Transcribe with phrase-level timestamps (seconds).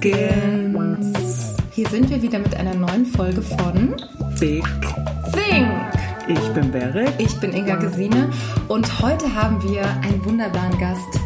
[0.00, 1.56] begins.
[1.72, 3.96] Hier sind wir wieder mit einer neuen Folge von
[4.38, 4.64] Big.
[5.32, 5.68] Think.
[6.28, 7.12] Ich bin Berit.
[7.18, 8.32] Ich bin Inga Gesine
[8.68, 11.20] und heute haben wir einen wunderbaren Gast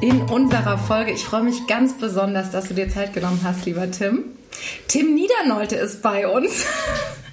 [0.00, 1.12] in unserer Folge.
[1.12, 4.24] Ich freue mich ganz besonders, dass du dir Zeit genommen hast, lieber Tim.
[4.88, 6.64] Tim Niedernolte ist bei uns.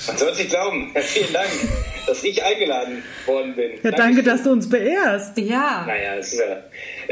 [0.07, 0.91] Man soll es nicht glauben.
[0.95, 1.49] Vielen Dank,
[2.07, 3.71] dass ich eingeladen worden bin.
[3.83, 5.37] Ja, danke, dass du uns beehrst.
[5.37, 5.85] Ja.
[5.85, 6.63] Naja, es ist ja,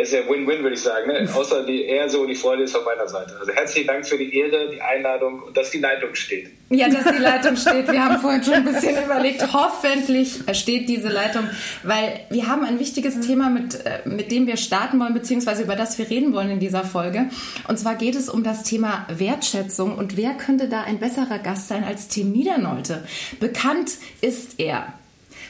[0.02, 1.08] ist ja Win-Win, würde ich sagen.
[1.08, 1.27] Ne?
[1.35, 3.35] Außer die, eher so, die Freude ist auf meiner Seite.
[3.40, 6.49] Also herzlichen Dank für die Ehre, die Einladung und dass die Leitung steht.
[6.70, 7.91] Ja, dass die Leitung steht.
[7.91, 9.54] Wir haben vorhin schon ein bisschen überlegt.
[9.54, 11.49] Hoffentlich steht diese Leitung,
[11.84, 15.76] weil wir haben ein wichtiges Thema, mit, äh, mit dem wir starten wollen, beziehungsweise über
[15.76, 17.29] das wir reden wollen in dieser Folge.
[17.68, 19.98] Und zwar geht es um das Thema Wertschätzung.
[19.98, 23.04] Und wer könnte da ein besserer Gast sein als Tim Niedernolte?
[23.40, 24.93] Bekannt ist er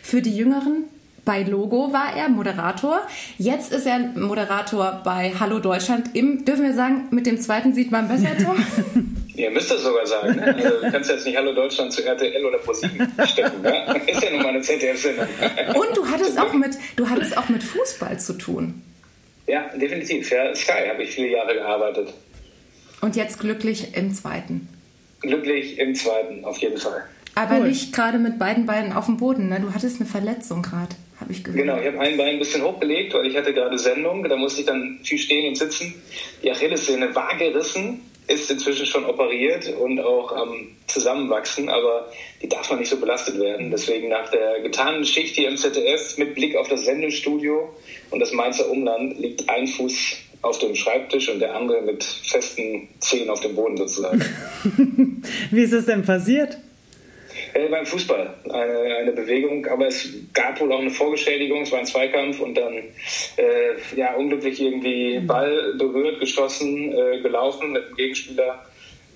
[0.01, 0.85] für die Jüngeren.
[1.29, 3.07] Bei Logo war er Moderator.
[3.37, 6.15] Jetzt ist er Moderator bei Hallo Deutschland.
[6.15, 8.57] Im, dürfen wir sagen, mit dem zweiten sieht man besser, Tom?
[9.35, 10.37] Ihr müsst es sogar sagen.
[10.37, 10.55] Ne?
[10.55, 13.61] Also, du kannst jetzt nicht Hallo Deutschland zu RTL oder ProSieben stecken.
[13.61, 14.01] Ne?
[14.07, 15.27] Ist ja nun mal eine ZDF-Sendung.
[15.75, 18.81] Und du hattest, auch mit, du hattest auch mit Fußball zu tun.
[19.45, 20.31] Ja, definitiv.
[20.31, 22.11] Ja, Sky habe ich viele Jahre gearbeitet.
[23.01, 24.67] Und jetzt glücklich im zweiten.
[25.21, 27.03] Glücklich im zweiten, auf jeden Fall.
[27.35, 27.67] Aber Cool.
[27.67, 29.49] nicht gerade mit beiden Beinen auf dem Boden.
[29.49, 29.59] Ne?
[29.59, 30.95] Du hattest eine Verletzung gerade,
[31.29, 31.61] habe ich gehört.
[31.61, 34.23] Genau, ich habe ein Bein ein bisschen hochgelegt, weil ich hatte gerade Sendung.
[34.27, 35.93] Da musste ich dann viel stehen und sitzen.
[36.43, 42.69] Die Achillessehne war gerissen, ist inzwischen schon operiert und auch am Zusammenwachsen, aber die darf
[42.69, 43.69] man nicht so belastet werden.
[43.71, 47.73] Deswegen nach der getanen Schicht hier im ZDF mit Blick auf das Sendestudio
[48.09, 52.87] und das Mainzer Umland liegt ein Fuß auf dem Schreibtisch und der andere mit festen
[52.99, 54.23] Zehen auf dem Boden sozusagen.
[55.51, 56.57] Wie ist es denn passiert?
[57.53, 61.79] Äh, beim Fußball eine, eine Bewegung, aber es gab wohl auch eine Vorgeschädigung, es war
[61.79, 67.95] ein Zweikampf und dann äh, ja unglücklich irgendwie Ball berührt, geschossen, äh, gelaufen mit dem
[67.95, 68.65] Gegenspieler.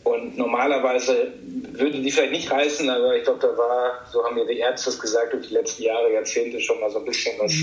[0.03, 1.31] Und normalerweise
[1.71, 4.89] würde die vielleicht nicht reißen, aber ich glaube, da war, so haben mir die Ärzte
[4.89, 7.53] es gesagt, durch die letzten Jahre, Jahrzehnte schon mal so ein bisschen was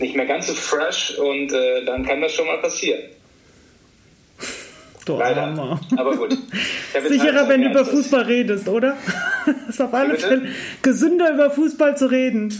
[0.00, 3.00] nicht mehr ganz so fresh und äh, dann kann das schon mal passieren.
[5.04, 5.42] Du Leider.
[5.42, 5.80] Armer.
[5.96, 6.32] Aber gut.
[7.08, 8.96] Sicherer, wenn du über Fußball redest, oder?
[9.68, 10.18] ist auf alle?
[10.18, 10.48] Fälle
[10.82, 12.52] gesünder, über Fußball zu reden.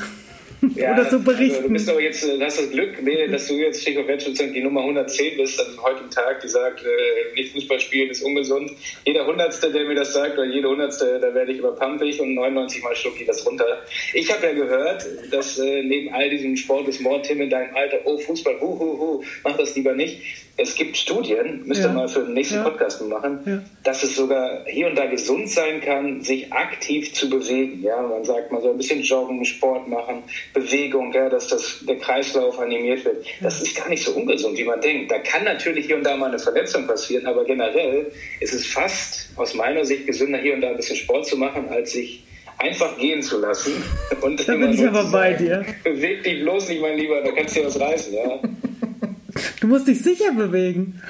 [0.74, 1.72] Ja, oder zu Also, du berichten.
[1.72, 2.96] bist aber jetzt, äh, du hast das Glück,
[3.30, 7.34] dass du jetzt Stichwort Wertschätzung die Nummer 110 bist an heutigen Tag, die sagt, äh,
[7.34, 8.72] nicht Fußball spielen ist ungesund.
[9.04, 12.82] Jeder Hundertste, der mir das sagt, oder jede Hundertste, da werde ich überpampig und 99
[12.82, 13.82] Mal schlucke ich das runter.
[14.14, 17.74] Ich habe ja gehört, dass äh, neben all diesem Sport des Mord, Tim in deinem
[17.74, 20.22] Alter, oh Fußball, hu, hu, hu, mach das lieber nicht.
[20.56, 21.92] Es gibt Studien, müsst ihr Ja.
[21.92, 22.62] mal für den nächsten Ja.
[22.62, 23.62] Podcast machen, Ja.
[23.82, 27.82] dass es sogar hier und da gesund sein kann, sich aktiv zu bewegen.
[27.82, 30.22] Ja, man sagt, man soll ein bisschen joggen, Sport machen,
[30.52, 33.26] Bewegung, ja, dass das, der Kreislauf animiert wird.
[33.40, 35.10] Das ist gar nicht so ungesund, wie man denkt.
[35.10, 39.30] Da kann natürlich hier und da mal eine Verletzung passieren, aber generell ist es fast
[39.36, 42.22] aus meiner Sicht gesünder, hier und da ein bisschen Sport zu machen, als sich
[42.58, 43.72] einfach gehen zu lassen.
[44.22, 45.64] Und Da bin ich aber bei dir.
[45.82, 48.14] Beweg dich bloß nicht, mein Lieber, da kannst du dir was reißen.
[48.14, 48.38] Ja.
[49.64, 51.00] Du musst dich sicher bewegen.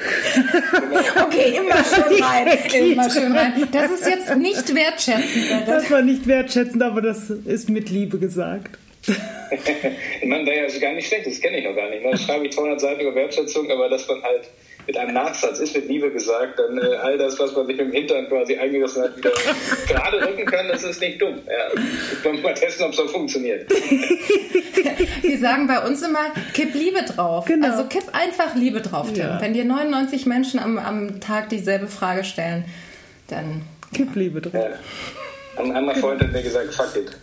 [1.26, 2.46] Okay, immer schön rein.
[2.92, 3.52] Immer schön rein.
[3.72, 5.48] Das ist jetzt nicht wertschätzend.
[5.48, 5.66] Berit.
[5.66, 8.78] Das war nicht wertschätzend, aber das ist mit Liebe gesagt.
[10.22, 12.02] Ich meine, das ist gar nicht schlecht, das kenne ich noch gar nicht.
[12.04, 12.12] ne?
[12.12, 14.48] Da schreibe ich 200 Seiten über Wertschätzung, aber dass man halt
[14.86, 17.86] mit einem Nachsatz ist mit Liebe gesagt, dann äh, all das, was man sich mit
[17.86, 19.30] dem Hintern quasi eingerissen hat, wieder
[19.88, 21.40] gerade rücken kann, das ist nicht dumm.
[21.46, 21.80] Ja.
[22.22, 23.70] Wollen wir mal testen, ob es so funktioniert.
[25.22, 27.46] Wir sagen bei uns immer, kipp Liebe drauf.
[27.46, 27.68] Genau.
[27.68, 29.22] Also kipp einfach Liebe drauf, Tim.
[29.22, 29.40] Ja.
[29.40, 32.64] Wenn dir 99 Menschen am, am Tag dieselbe Frage stellen,
[33.28, 33.62] dann
[33.94, 34.54] Gib Liebe drauf.
[34.54, 35.62] Ja.
[35.62, 37.16] Ein anderer Freund hat mir gesagt, fuck it.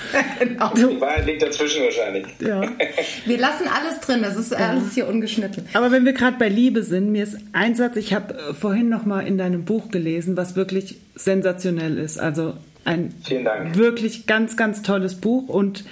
[0.38, 0.72] genau.
[0.74, 2.26] Die Wahrheit liegt dazwischen wahrscheinlich.
[2.40, 2.62] Ja.
[3.26, 5.66] Wir lassen alles drin, das ist alles hier ungeschnitten.
[5.72, 8.88] Aber wenn wir gerade bei Liebe sind, mir ist ein Satz, ich habe äh, vorhin
[8.88, 12.18] noch mal in deinem Buch gelesen, was wirklich sensationell ist.
[12.18, 12.54] Also
[12.84, 13.76] ein Vielen Dank.
[13.76, 15.48] wirklich ganz, ganz tolles Buch.
[15.48, 15.84] Und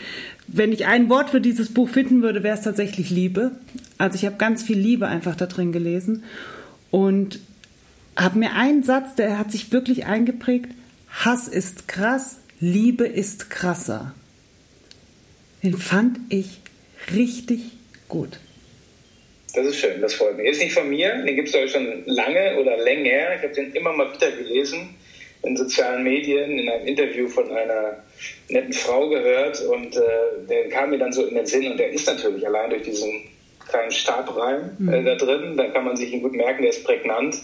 [0.46, 3.52] wenn ich ein Wort für dieses Buch finden würde, wäre es tatsächlich Liebe.
[3.98, 6.24] Also ich habe ganz viel Liebe einfach da drin gelesen
[6.90, 7.38] und
[8.16, 10.70] habe mir einen Satz, der hat sich wirklich eingeprägt.
[11.08, 14.14] Hass ist krass, Liebe ist krasser.
[15.62, 16.60] Den fand ich
[17.14, 17.60] richtig
[18.06, 18.38] gut.
[19.54, 20.46] Das ist schön, das freut mich.
[20.46, 23.34] Ist nicht von mir, den gibt es euch schon lange oder länger.
[23.36, 24.94] Ich habe den immer mal wieder gelesen
[25.42, 28.04] in sozialen Medien, in einem Interview von einer
[28.50, 30.00] netten Frau gehört und äh,
[30.46, 33.22] der kam mir dann so in den Sinn und der ist natürlich allein durch diesen
[33.70, 37.36] kleinen Stabreim äh, da drin, da kann man sich ihn gut merken, der ist prägnant,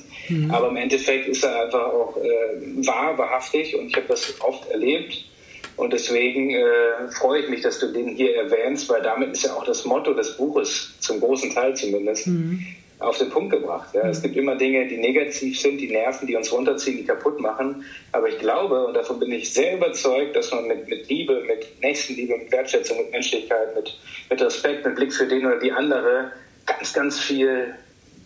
[0.50, 3.76] aber im Endeffekt ist er einfach auch äh, wahr, wahrhaftig.
[3.76, 5.24] Und ich habe das oft erlebt.
[5.76, 6.62] Und deswegen äh,
[7.18, 10.14] freue ich mich, dass du den hier erwähnst, weil damit ist ja auch das Motto
[10.14, 12.28] des Buches, zum großen Teil zumindest,
[12.98, 13.88] auf den Punkt gebracht.
[13.94, 14.08] Ja.
[14.08, 17.84] Es gibt immer Dinge, die negativ sind, die nerven, die uns runterziehen, die kaputt machen.
[18.12, 21.80] Aber ich glaube, und davon bin ich sehr überzeugt, dass man mit, mit Liebe, mit
[21.82, 23.98] Nächstenliebe, mit Wertschätzung, mit Menschlichkeit, mit,
[24.30, 26.32] mit Respekt, mit Blick für den oder die andere
[26.64, 27.74] ganz, ganz viel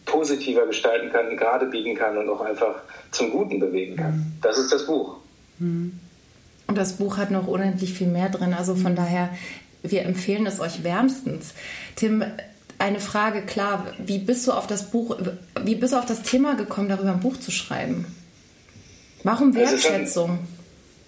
[0.06, 4.32] positiver gestalten kann, gerade biegen kann und auch einfach zum Guten bewegen kann.
[4.40, 5.16] Das ist das Buch.
[5.58, 8.54] Und das Buch hat noch unendlich viel mehr drin.
[8.54, 9.30] Also von daher,
[9.82, 11.54] wir empfehlen es euch wärmstens.
[11.96, 12.24] Tim,
[12.80, 15.16] eine Frage, klar, wie bist du auf das Buch,
[15.62, 18.06] wie bist du auf das Thema gekommen, darüber ein Buch zu schreiben?
[19.22, 20.30] Warum also Wertschätzung?
[20.30, 20.60] Also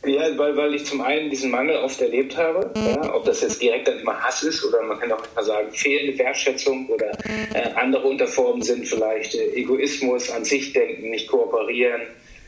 [0.04, 3.62] ja, weil, weil ich zum einen diesen Mangel oft erlebt habe, ja, ob das jetzt
[3.62, 7.12] direkt dann immer Hass ist oder man kann auch mal sagen, fehlende Wertschätzung oder
[7.54, 12.02] äh, andere Unterformen sind vielleicht äh, Egoismus, an sich denken, nicht kooperieren,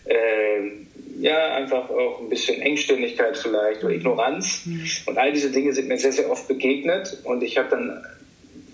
[0.07, 0.73] äh,
[1.21, 4.67] ja, einfach auch ein bisschen Engstirnigkeit vielleicht oder Ignoranz.
[4.67, 4.85] Mhm.
[5.07, 8.05] Und all diese Dinge sind mir sehr, sehr oft begegnet und ich habe dann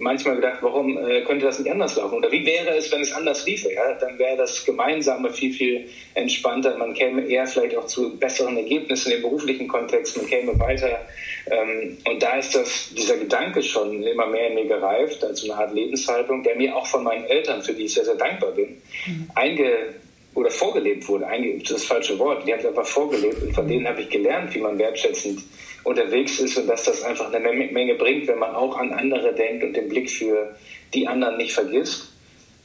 [0.00, 2.16] manchmal gedacht, warum äh, könnte das nicht anders laufen?
[2.16, 3.72] Oder wie wäre es, wenn es anders liefe?
[3.72, 3.92] Ja?
[3.94, 6.76] Dann wäre das Gemeinsame viel, viel entspannter.
[6.76, 10.16] Man käme eher vielleicht auch zu besseren Ergebnissen im beruflichen Kontext.
[10.16, 11.06] Man käme weiter.
[11.50, 15.54] Ähm, und da ist das, dieser Gedanke schon immer mehr in mir gereift, als eine
[15.54, 18.80] Art Lebenshaltung, der mir auch von meinen Eltern, für die ich sehr, sehr dankbar bin,
[19.06, 19.30] mhm.
[19.34, 19.94] einge
[20.34, 21.26] oder vorgelebt wurde.
[21.26, 22.46] Eingeübt ist das falsche Wort.
[22.46, 25.40] Die haben es einfach vorgelebt und von denen habe ich gelernt, wie man wertschätzend
[25.84, 29.64] unterwegs ist und dass das einfach eine Menge bringt, wenn man auch an andere denkt
[29.64, 30.54] und den Blick für
[30.94, 32.10] die anderen nicht vergisst.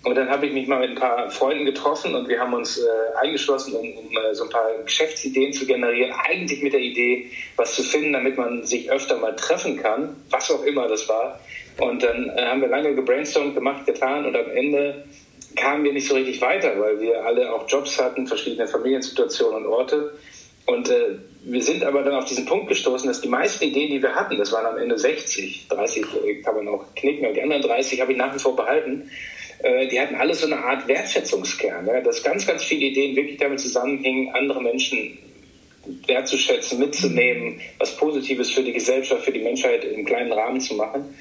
[0.05, 2.77] Und dann habe ich mich mal mit ein paar Freunden getroffen und wir haben uns
[2.77, 2.83] äh,
[3.23, 6.13] eingeschlossen, um, um äh, so ein paar Geschäftsideen zu generieren.
[6.29, 10.51] Eigentlich mit der Idee, was zu finden, damit man sich öfter mal treffen kann, was
[10.51, 11.39] auch immer das war.
[11.79, 15.05] Und dann äh, haben wir lange gebrainstormt, gemacht, getan und am Ende
[15.55, 19.71] kamen wir nicht so richtig weiter, weil wir alle auch Jobs hatten, verschiedene Familiensituationen und
[19.71, 20.13] Orte.
[20.65, 24.01] Und äh, wir sind aber dann auf diesen Punkt gestoßen, dass die meisten Ideen, die
[24.01, 27.43] wir hatten, das waren am Ende 60, 30 äh, kann man auch knicken, aber die
[27.43, 29.11] anderen 30 habe ich nach wie vor behalten,
[29.59, 33.37] äh, die hatten alle so eine Art Wertschätzungskern, ja, dass ganz, ganz viele Ideen wirklich
[33.37, 35.19] damit zusammenhingen, andere Menschen
[36.07, 41.15] wertzuschätzen, mitzunehmen, was Positives für die Gesellschaft, für die Menschheit im kleinen Rahmen zu machen.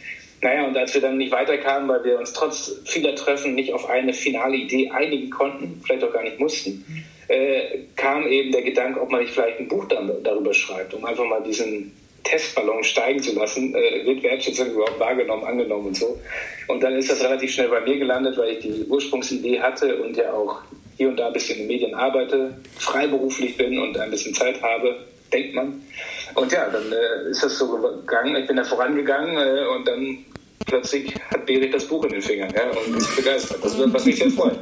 [0.45, 3.89] Naja, und als wir dann nicht weiterkamen, weil wir uns trotz vieler Treffen nicht auf
[3.89, 6.85] eine finale Idee einigen konnten, vielleicht auch gar nicht mussten,
[7.29, 11.03] äh, kam eben der Gedanke, ob man nicht vielleicht ein Buch dann, darüber schreibt, um
[11.07, 16.21] einfach mal diesen Testballon steigen zu lassen, äh, wird Wertschätzung überhaupt wahrgenommen, angenommen und so.
[16.69, 20.15] Und dann ist das relativ schnell bei mir gelandet, weil ich die Ursprungsidee hatte und
[20.15, 20.61] ja auch
[20.99, 24.61] hier und da ein bisschen in den Medien arbeite, freiberuflich bin und ein bisschen Zeit
[24.61, 25.83] habe, denkt man.
[26.35, 28.37] Und ja, dann äh, ist das so gegangen.
[28.37, 30.25] Ich bin da vorangegangen äh, und dann
[30.67, 33.59] plötzlich hat Berit das Buch in den Fingern ja, und ist begeistert.
[33.63, 34.59] Das wird was mich sehr freut.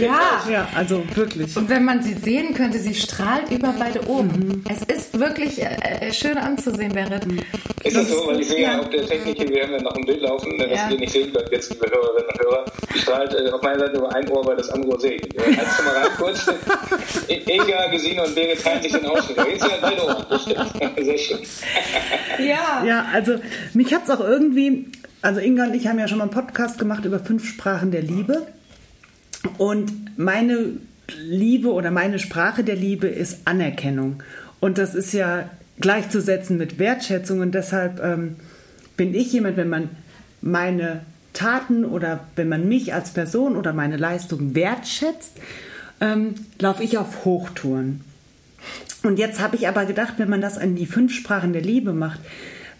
[0.00, 0.42] Ja.
[0.50, 1.56] ja, also wirklich.
[1.56, 4.28] Und wenn man sie sehen könnte, sie strahlt über beide Oben.
[4.28, 4.64] Mhm.
[4.68, 5.76] Es ist wirklich äh,
[6.08, 7.26] äh schön anzusehen, Berit.
[7.26, 7.40] Mhm.
[7.82, 8.26] Ist das so?
[8.26, 10.58] Weil ich sehe ja auf der Technik hier, wir haben ja noch ein Bild laufen,
[10.58, 10.90] das ja.
[10.90, 12.64] ihr nicht sehen könnt, jetzt liebe Hörerinnen und Hörer.
[12.94, 15.38] Die strahlt äh, auf meiner Seite nur ein Ohr, weil das andere sehe ich.
[15.38, 16.46] Äh, Eins mal rein kurz.
[17.28, 19.38] Inga, Gesine und Berit teilen sich den Ausschnitt.
[19.50, 20.26] Jetzt sind beide Ohren.
[20.28, 20.72] Das stimmt.
[21.00, 21.38] Sehr schön.
[22.38, 22.84] Ja.
[22.84, 23.36] Ja, also
[23.72, 24.86] mich hat es auch irgendwie
[25.22, 28.02] also Inga und ich haben ja schon mal einen Podcast gemacht über fünf Sprachen der
[28.02, 28.46] Liebe.
[29.58, 30.76] Und meine
[31.18, 34.22] Liebe oder meine Sprache der Liebe ist Anerkennung.
[34.60, 35.50] Und das ist ja
[35.80, 37.40] gleichzusetzen mit Wertschätzung.
[37.40, 38.36] Und deshalb ähm,
[38.96, 39.88] bin ich jemand, wenn man
[40.42, 41.02] meine
[41.32, 45.32] Taten oder wenn man mich als Person oder meine Leistung wertschätzt,
[46.00, 48.00] ähm, laufe ich auf Hochtouren.
[49.02, 51.92] Und jetzt habe ich aber gedacht, wenn man das an die fünf Sprachen der Liebe
[51.92, 52.20] macht,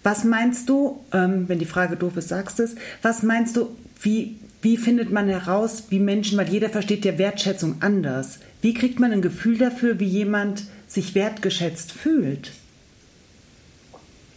[0.02, 4.36] was meinst du, ähm, wenn die Frage doof ist, sagst es, was meinst du, wie,
[4.62, 8.38] wie findet man heraus, wie Menschen, weil jeder versteht ja Wertschätzung anders.
[8.62, 12.52] Wie kriegt man ein Gefühl dafür, wie jemand sich wertgeschätzt fühlt?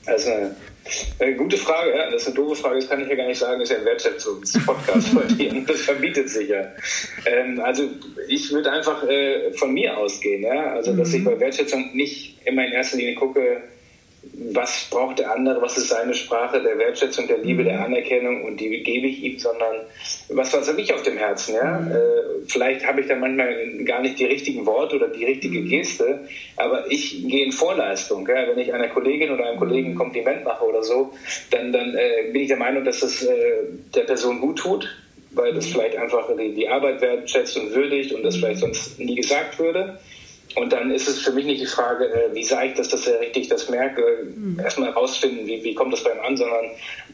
[0.05, 0.55] Also eine,
[1.19, 2.12] eine gute Frage, ja.
[2.12, 3.79] Das ist eine doofe Frage, das kann ich ja gar nicht sagen, das ist ja
[3.79, 5.63] ein Wertschätzungspodcast von dir.
[5.65, 6.67] Das verbietet sich ja.
[7.25, 7.83] Ähm, also
[8.27, 10.74] ich würde einfach äh, von mir ausgehen, ja.
[10.74, 11.15] Also dass mhm.
[11.15, 13.62] ich bei Wertschätzung nicht immer in erster Linie gucke,
[14.51, 17.83] was braucht der andere, was ist seine Sprache der Wertschätzung, der Liebe, der mhm.
[17.83, 19.75] Anerkennung und die gebe ich ihm, sondern
[20.29, 21.55] was, was habe ich auf dem Herzen?
[21.55, 21.79] Ja?
[21.79, 21.91] Mhm.
[21.91, 21.95] Äh,
[22.47, 25.69] vielleicht habe ich dann manchmal gar nicht die richtigen Worte oder die richtige mhm.
[25.69, 26.27] Geste,
[26.57, 28.27] aber ich gehe in Vorleistung.
[28.27, 28.47] Ja?
[28.47, 31.13] Wenn ich einer Kollegin oder einem Kollegen ein Kompliment mache oder so,
[31.51, 33.33] dann, dann äh, bin ich der Meinung, dass es äh,
[33.93, 34.89] der Person gut tut,
[35.31, 39.15] weil das vielleicht einfach die, die Arbeit wertschätzt und würdigt und das vielleicht sonst nie
[39.15, 39.99] gesagt würde.
[40.55, 43.07] Und dann ist es für mich nicht die Frage, äh, wie sage ich das, dass
[43.07, 44.60] er richtig das merke, mhm.
[44.60, 46.65] erstmal herausfinden, wie, wie kommt das bei ihm an, sondern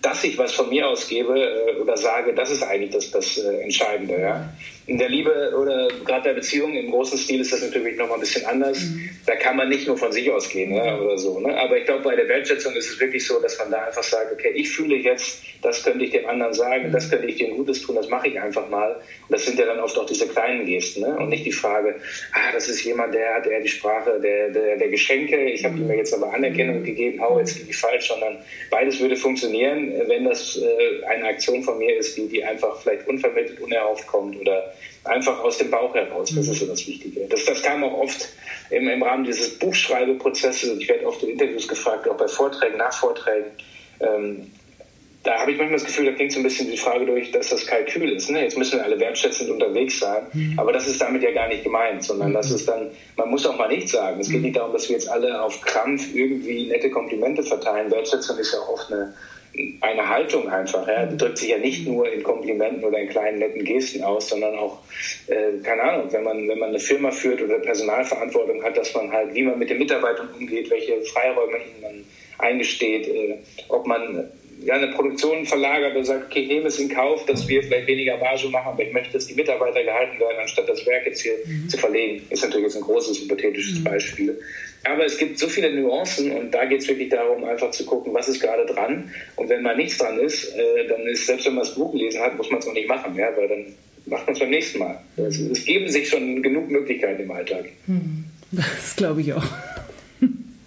[0.01, 3.37] dass ich was von mir aus gebe äh, oder sage, das ist eigentlich das, das
[3.37, 4.19] äh, Entscheidende.
[4.19, 4.49] Ja?
[4.89, 8.21] In der Liebe oder gerade der Beziehung im großen Stil ist das natürlich nochmal ein
[8.21, 8.81] bisschen anders.
[8.81, 9.07] Mhm.
[9.27, 11.39] Da kann man nicht nur von sich ausgehen ne, oder so.
[11.39, 11.55] Ne?
[11.55, 14.33] Aber ich glaube, bei der Wertschätzung ist es wirklich so, dass man da einfach sagt,
[14.33, 17.83] okay, ich fühle jetzt, das könnte ich dem anderen sagen, das könnte ich dem Gutes
[17.83, 18.93] tun, das mache ich einfach mal.
[18.93, 21.15] Und das sind ja dann oft auch diese kleinen Gesten ne?
[21.19, 21.93] und nicht die Frage,
[22.33, 25.77] ah, das ist jemand, der hat eher die Sprache der, der, der Geschenke, ich habe
[25.77, 28.39] ihm jetzt aber Anerkennung gegeben, hau jetzt nicht falsch, sondern
[28.71, 33.07] beides würde funktionieren, wenn das äh, eine Aktion von mir ist, die, die einfach vielleicht
[33.07, 36.31] unvermittelt, unerhofft kommt oder einfach aus dem Bauch heraus.
[36.35, 37.21] Das ist so das Wichtige.
[37.27, 38.29] Das, das kam auch oft
[38.69, 40.77] im, im Rahmen dieses Buchschreibeprozesses.
[40.79, 43.51] Ich werde oft in Interviews gefragt, auch bei Vorträgen, nach Vorträgen.
[43.99, 44.51] Ähm,
[45.23, 47.49] da habe ich manchmal das Gefühl, da klingt so ein bisschen die Frage durch, dass
[47.49, 48.29] das Kalkül ist.
[48.29, 48.43] Ne?
[48.43, 50.27] Jetzt müssen wir alle wertschätzend unterwegs sein.
[50.31, 50.57] Mhm.
[50.57, 52.35] Aber das ist damit ja gar nicht gemeint, sondern mhm.
[52.35, 54.21] das ist dann, man muss auch mal nichts sagen.
[54.21, 54.45] Es geht mhm.
[54.45, 57.91] nicht darum, dass wir jetzt alle auf Krampf irgendwie nette Komplimente verteilen.
[57.91, 59.13] Wertschätzung ist ja oft eine,
[59.81, 60.87] eine Haltung einfach.
[60.87, 61.05] Ja.
[61.05, 64.57] Die drückt sich ja nicht nur in Komplimenten oder in kleinen netten Gesten aus, sondern
[64.57, 64.79] auch,
[65.27, 69.11] äh, keine Ahnung, wenn man, wenn man eine Firma führt oder Personalverantwortung hat, dass man
[69.11, 72.05] halt, wie man mit den Mitarbeitern umgeht, welche Freiräume ihnen man
[72.37, 73.37] eingesteht, äh,
[73.67, 74.29] ob man
[74.63, 77.87] ja, eine Produktion verlagert und sagt, okay, ich nehme es in Kauf, dass wir vielleicht
[77.87, 81.21] weniger Marge machen, aber ich möchte, dass die Mitarbeiter gehalten werden, anstatt das Werk jetzt
[81.21, 81.69] hier mhm.
[81.69, 82.25] zu verlegen.
[82.29, 83.83] Ist natürlich jetzt ein großes hypothetisches mhm.
[83.83, 84.39] Beispiel.
[84.83, 88.13] Aber es gibt so viele Nuancen und da geht es wirklich darum, einfach zu gucken,
[88.13, 89.11] was ist gerade dran.
[89.35, 92.21] Und wenn mal nichts dran ist, äh, dann ist, selbst wenn man das Buch gelesen
[92.21, 93.65] hat, muss man es auch nicht machen, ja, weil dann
[94.05, 94.99] macht man es beim nächsten Mal.
[95.17, 97.65] Es, es geben sich schon genug Möglichkeiten im Alltag.
[97.87, 98.25] Mhm.
[98.51, 99.45] Das glaube ich auch.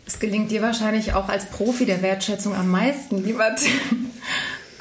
[0.06, 4.10] Es gelingt dir wahrscheinlich auch als Profi der Wertschätzung am meisten, lieber Tim.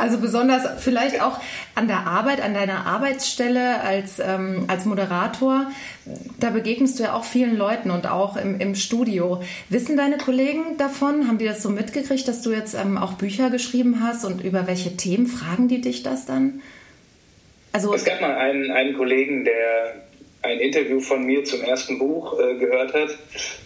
[0.01, 1.39] Also besonders vielleicht auch
[1.75, 5.67] an der Arbeit, an deiner Arbeitsstelle als, ähm, als Moderator.
[6.39, 9.43] Da begegnest du ja auch vielen Leuten und auch im, im Studio.
[9.69, 11.27] Wissen deine Kollegen davon?
[11.27, 14.65] Haben die das so mitgekriegt, dass du jetzt ähm, auch Bücher geschrieben hast und über
[14.65, 16.63] welche Themen fragen die dich das dann?
[17.71, 20.01] Also, es gab mal einen, einen Kollegen, der
[20.41, 23.09] ein Interview von mir zum ersten Buch äh, gehört hat.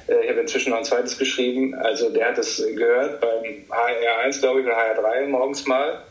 [0.07, 1.75] Äh, ich habe inzwischen noch ein zweites geschrieben.
[1.75, 6.03] Also der hat es gehört beim HR1, glaube ich, oder HR3 morgens mal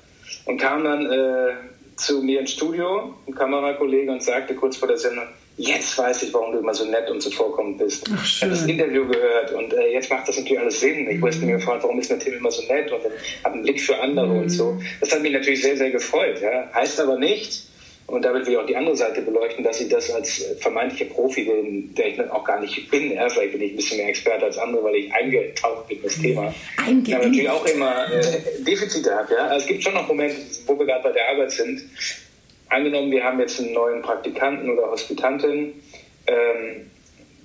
[0.47, 1.55] und kam dann äh,
[1.97, 5.27] zu mir ins Studio, ein Kamerakollege, und sagte kurz vor der Sendung,
[5.57, 8.05] jetzt weiß ich, warum du immer so nett und zuvorkommend bist.
[8.13, 11.09] Ach, ich habe das Interview gehört und äh, jetzt macht das natürlich alles Sinn.
[11.09, 11.23] Ich mhm.
[11.23, 13.01] wollte mir gefragt, warum ist der Tim immer so nett und
[13.45, 14.39] hat einen Blick für andere mhm.
[14.39, 14.81] und so.
[15.01, 16.41] Das hat mich natürlich sehr, sehr gefreut.
[16.41, 16.69] Ja.
[16.75, 17.63] Heißt aber nicht,
[18.07, 21.51] und damit will ich auch die andere Seite beleuchten, dass ich das als vermeintlicher Profi,
[21.97, 24.59] der ich auch gar nicht bin, ja, vielleicht bin ich ein bisschen mehr Experte als
[24.59, 26.55] andere, weil ich eingetaucht bin in das Thema.
[26.79, 29.33] Aber natürlich auch immer äh, Defizite habe.
[29.33, 29.47] Ja?
[29.47, 31.83] Also es gibt schon noch Momente, wo wir gerade bei der Arbeit sind.
[32.69, 35.73] Angenommen, wir haben jetzt einen neuen Praktikanten oder Hospitantin.
[36.27, 36.91] Ähm,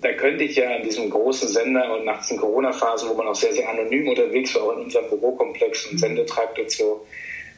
[0.01, 3.35] da könnte ich ja in diesem großen Sender und nach diesen Corona-Phasen, wo man auch
[3.35, 7.05] sehr, sehr anonym unterwegs war, auch in unserem Bürokomplex und Sendetrakt und so,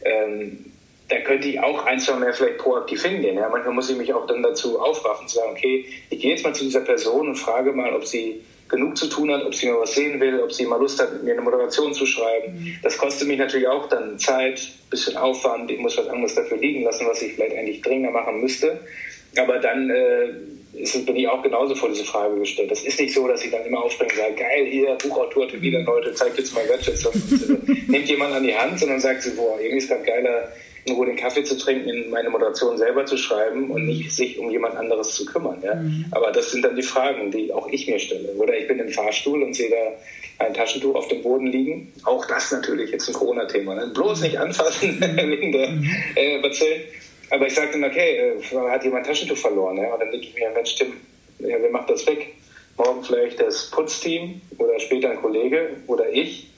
[0.03, 0.71] ähm,
[1.12, 3.36] da könnte ich auch ein, zwei mehr vielleicht proaktiv hingehen.
[3.36, 3.50] Ja.
[3.50, 6.56] Manchmal muss ich mich auch dann dazu aufraffen, zu sagen, okay, ich gehe jetzt mal
[6.56, 9.82] zu dieser Person und frage mal, ob sie genug zu tun hat, ob sie mal
[9.82, 12.53] was sehen will, ob sie mal Lust hat, mir eine Moderation zu schreiben.
[12.53, 12.80] Mhm.
[12.82, 15.70] Das kostet mich natürlich auch dann Zeit, bisschen Aufwand.
[15.70, 18.80] Ich muss was anderes dafür liegen lassen, was ich vielleicht eigentlich dringender machen müsste.
[19.38, 22.72] Aber dann äh, ist, bin ich auch genauso vor diese Frage gestellt.
[22.72, 25.82] Das ist nicht so, dass ich dann immer aufspringe und sage, geil, hier, Buchautor, wieder
[25.82, 27.12] Leute, zeigt jetzt mal Wertschätzung.
[27.13, 30.50] Äh, nimmt jemand an die Hand, sondern sagt sie, boah, irgendwie ist das geiler,
[30.89, 34.50] Ruhe den Kaffee zu trinken, in meine Moderation selber zu schreiben und nicht sich um
[34.50, 35.61] jemand anderes zu kümmern.
[35.63, 35.75] Ja?
[35.75, 36.05] Mhm.
[36.11, 38.29] Aber das sind dann die Fragen, die auch ich mir stelle.
[38.33, 41.93] Oder ich bin im Fahrstuhl und sehe da ein Taschentuch auf dem Boden liegen.
[42.03, 43.75] Auch das natürlich jetzt ein Corona-Thema.
[43.75, 43.91] Ne?
[43.93, 45.89] Bloß nicht anfassen wegen der mhm.
[46.15, 46.81] äh, Bazillen.
[47.29, 49.77] Aber ich sage dann, okay, äh, hat jemand Taschentuch verloren?
[49.77, 49.93] Ja?
[49.93, 50.93] Und dann denke ich mir, Mensch, Tim,
[51.39, 52.33] ja, wer macht das weg?
[52.77, 56.50] Morgen vielleicht das Putzteam oder später ein Kollege oder ich.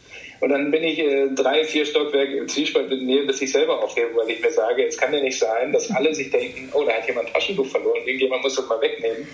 [0.43, 3.81] Und dann bin ich äh, drei, vier Stockwerke im Zwiespalt mit mir, bis ich selber
[3.81, 6.83] aufhebe, weil ich mir sage, es kann ja nicht sein, dass alle sich denken, oh,
[6.83, 9.25] da hat jemand ein Taschentuch verloren, irgendjemand muss das mal wegnehmen.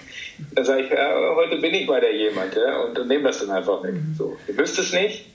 [0.53, 3.39] Dann sage ich, ja, heute bin ich mal der jemand, ja, und, und nehme das
[3.39, 3.95] dann einfach weg.
[4.19, 5.25] So, ihr wisst es nicht,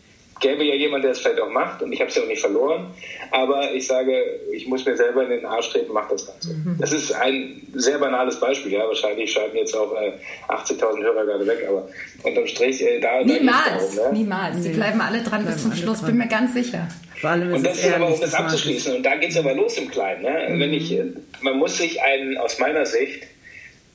[0.41, 2.41] gäbe ja jemand, der es vielleicht auch macht und ich habe es ja auch nicht
[2.41, 2.93] verloren.
[3.31, 6.55] Aber ich sage, ich muss mir selber in den Arsch treten, mach das Ganze.
[6.55, 6.77] Mhm.
[6.79, 8.73] Das ist ein sehr banales Beispiel.
[8.73, 10.13] Ja, wahrscheinlich schalten jetzt auch äh,
[10.49, 11.89] 80.000 Hörer gerade weg, aber
[12.23, 13.23] unterm Strich, äh, da.
[13.23, 14.19] Niemals, darum, ne?
[14.19, 14.61] niemals.
[14.63, 16.11] Die bleiben alle dran bis zum Schluss, dran.
[16.11, 16.89] bin mir ganz sicher.
[17.21, 19.55] Vor allem ist und das ist aber, um das abzuschließen, und da geht es aber
[19.55, 20.23] los im Kleinen.
[20.23, 20.49] Ne?
[20.51, 20.61] Mhm.
[20.61, 21.05] Wenn ich, äh,
[21.41, 23.25] man muss sich einen, aus meiner Sicht,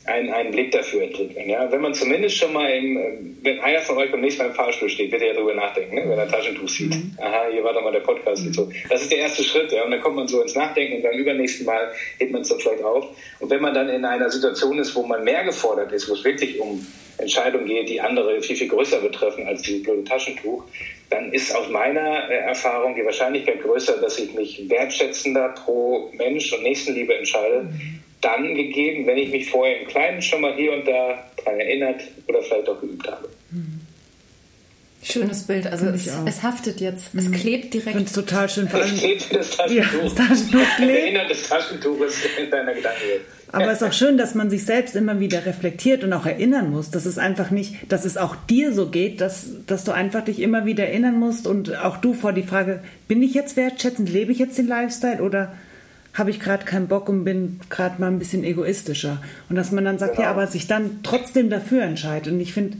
[0.10, 1.50] einen, einen Blick dafür entwickeln.
[1.50, 1.72] Ja?
[1.72, 4.90] Wenn man zumindest schon mal, im, wenn einer von euch beim nächsten Mal im Fahrstuhl
[4.90, 6.02] steht, wird er ja darüber nachdenken, ne?
[6.04, 6.90] wenn er ein Taschentuch sieht.
[6.90, 7.18] Mhm.
[7.20, 8.70] Aha, hier war doch mal der Podcast und so.
[8.90, 9.72] Das ist der erste Schritt.
[9.72, 9.84] Ja?
[9.84, 12.60] Und dann kommt man so ins Nachdenken und beim übernächsten Mal hebt man es dann
[12.60, 13.08] vielleicht auf.
[13.40, 16.24] Und wenn man dann in einer Situation ist, wo man mehr gefordert ist, wo es
[16.24, 16.86] wirklich um
[17.18, 20.64] Entscheidungen geht, die andere viel, viel größer betreffen als dieses blöde Taschentuch,
[21.10, 26.54] dann ist aus meiner äh, Erfahrung die Wahrscheinlichkeit größer, dass ich mich wertschätzender pro Mensch
[26.54, 30.74] und Nächstenliebe entscheide, mhm dann gegeben, wenn ich mich vorher im Kleinen schon mal hier
[30.74, 33.30] und da daran erinnert oder vielleicht auch geübt habe.
[35.02, 35.66] Schönes Bild.
[35.66, 37.16] Also es, es, haftet jetzt.
[37.16, 37.88] Es klebt direkt.
[37.88, 38.68] Ich finde es total schön.
[38.68, 39.94] Vor allem, es klebt das Taschentuch.
[39.94, 41.00] Ja, das Taschentuch klebt.
[41.00, 43.22] Erinnert des Taschentuches in deiner Gedankenwelt.
[43.52, 46.70] Aber es ist auch schön, dass man sich selbst immer wieder reflektiert und auch erinnern
[46.70, 50.24] muss, dass es einfach nicht, dass es auch dir so geht, dass, dass du einfach
[50.24, 54.10] dich immer wieder erinnern musst und auch du vor die Frage, bin ich jetzt wertschätzend,
[54.10, 55.54] lebe ich jetzt den Lifestyle oder
[56.20, 59.22] habe ich gerade keinen Bock und bin gerade mal ein bisschen egoistischer.
[59.50, 60.24] Und dass man dann sagt, genau.
[60.24, 62.32] ja, aber sich dann trotzdem dafür entscheidet.
[62.32, 62.78] Und ich finde,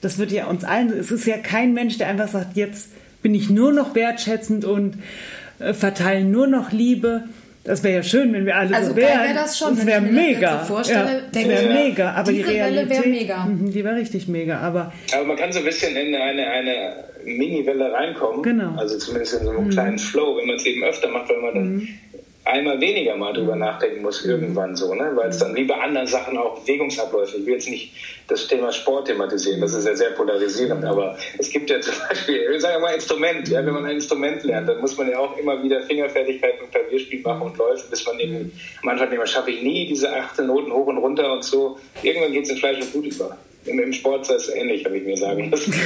[0.00, 2.90] das wird ja uns allen, es ist ja kein Mensch, der einfach sagt, jetzt
[3.22, 4.98] bin ich nur noch wertschätzend und
[5.58, 7.24] äh, verteile nur noch Liebe.
[7.64, 9.24] Das wäre ja schön, wenn wir alle also so wären.
[9.24, 10.58] Wär das schon, das wäre mega.
[10.58, 12.12] Das so vorstelle, ja, das wäre mega.
[12.12, 13.44] Aber diese die Realität, wäre mega.
[13.46, 14.58] Mhm, die wäre richtig mega.
[14.58, 18.42] Aber, aber man kann so ein bisschen in eine, eine Mini-Welle reinkommen.
[18.42, 18.76] Genau.
[18.76, 19.70] Also zumindest in so einem mhm.
[19.70, 21.88] kleinen Flow, wenn man es eben öfter macht, weil man dann mhm
[22.44, 25.10] einmal weniger mal drüber nachdenken muss, irgendwann so, ne?
[25.14, 27.92] weil es dann wie bei anderen Sachen auch Bewegungsabläufe, ich will jetzt nicht
[28.28, 32.60] das Thema Sport thematisieren, das ist ja sehr polarisierend, aber es gibt ja zum Beispiel,
[32.60, 35.36] sagen wir mal Instrument, ja, wenn man ein Instrument lernt, dann muss man ja auch
[35.38, 39.62] immer wieder Fingerfertigkeit und Klavierspiel machen und läuft, bis man eben am Anfang schaffe ich
[39.62, 42.92] nie diese achte Noten hoch und runter und so, irgendwann geht es in Fleisch und
[42.92, 43.38] Blut über.
[43.66, 45.72] Im, Im Sport ist das ähnlich, habe ich mir sagen lassen.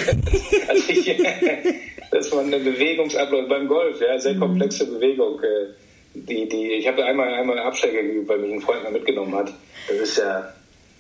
[2.11, 5.67] dass man eine Bewegungsabläufe beim Golf, ja, sehr komplexe Bewegung, äh,
[6.27, 9.53] die, die, ich habe einmal, einmal Abschläge geübt, weil mich ein Freund mal mitgenommen hat.
[9.89, 10.53] Das ist ja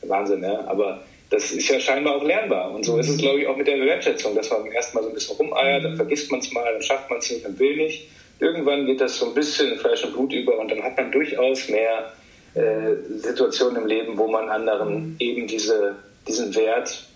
[0.03, 0.65] Wahnsinn, ja.
[0.67, 2.73] Aber das ist ja scheinbar auch lernbar.
[2.73, 5.15] Und so ist es, glaube ich, auch mit der Wertschätzung, dass man erstmal so ein
[5.15, 8.09] bisschen rumeiert, dann vergisst man es mal, dann schafft man es nicht und will nicht.
[8.41, 11.11] Irgendwann geht das so ein bisschen in Fleisch und Blut über und dann hat man
[11.11, 12.13] durchaus mehr
[12.55, 15.97] äh, Situationen im Leben, wo man anderen eben diese,
[16.27, 17.08] diesen Wert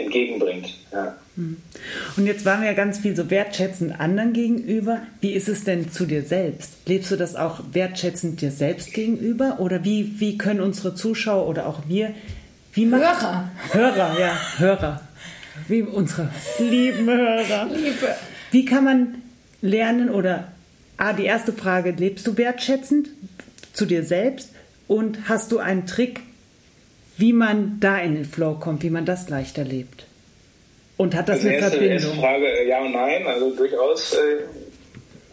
[0.00, 0.74] entgegenbringt.
[0.92, 1.16] Ja.
[1.36, 1.56] Hm.
[2.16, 5.00] Und jetzt waren wir ja ganz viel so wertschätzend anderen gegenüber.
[5.20, 6.72] Wie ist es denn zu dir selbst?
[6.86, 9.56] Lebst du das auch wertschätzend dir selbst gegenüber?
[9.58, 12.14] Oder wie, wie können unsere Zuschauer oder auch wir,
[12.72, 13.50] wie macht, Hörer.
[13.72, 15.00] Hörer, ja, Hörer.
[15.68, 17.68] Wie unsere lieben Hörer.
[17.74, 18.14] Liebe.
[18.50, 19.14] Wie kann man
[19.60, 20.48] lernen oder,
[20.96, 23.08] ah, die erste Frage, lebst du wertschätzend
[23.72, 24.50] zu dir selbst?
[24.86, 26.20] Und hast du einen Trick,
[27.20, 30.06] wie man da in den Flow kommt, wie man das leichter lebt?
[30.96, 32.10] Und hat das also eine erste, Verbindung?
[32.10, 34.18] Erste Frage, äh, ja und nein, also durchaus äh,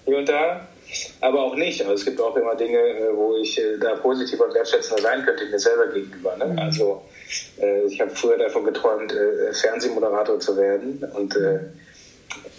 [0.05, 0.67] hier und da,
[1.21, 1.81] aber auch nicht.
[1.81, 5.23] Also es gibt auch immer Dinge, äh, wo ich äh, da positiver und wertschätzender sein
[5.23, 6.35] könnte mir selber gegenüber.
[6.37, 6.45] Ne?
[6.45, 6.59] Mhm.
[6.59, 7.03] Also
[7.61, 11.35] äh, ich habe früher davon geträumt, äh, Fernsehmoderator zu werden und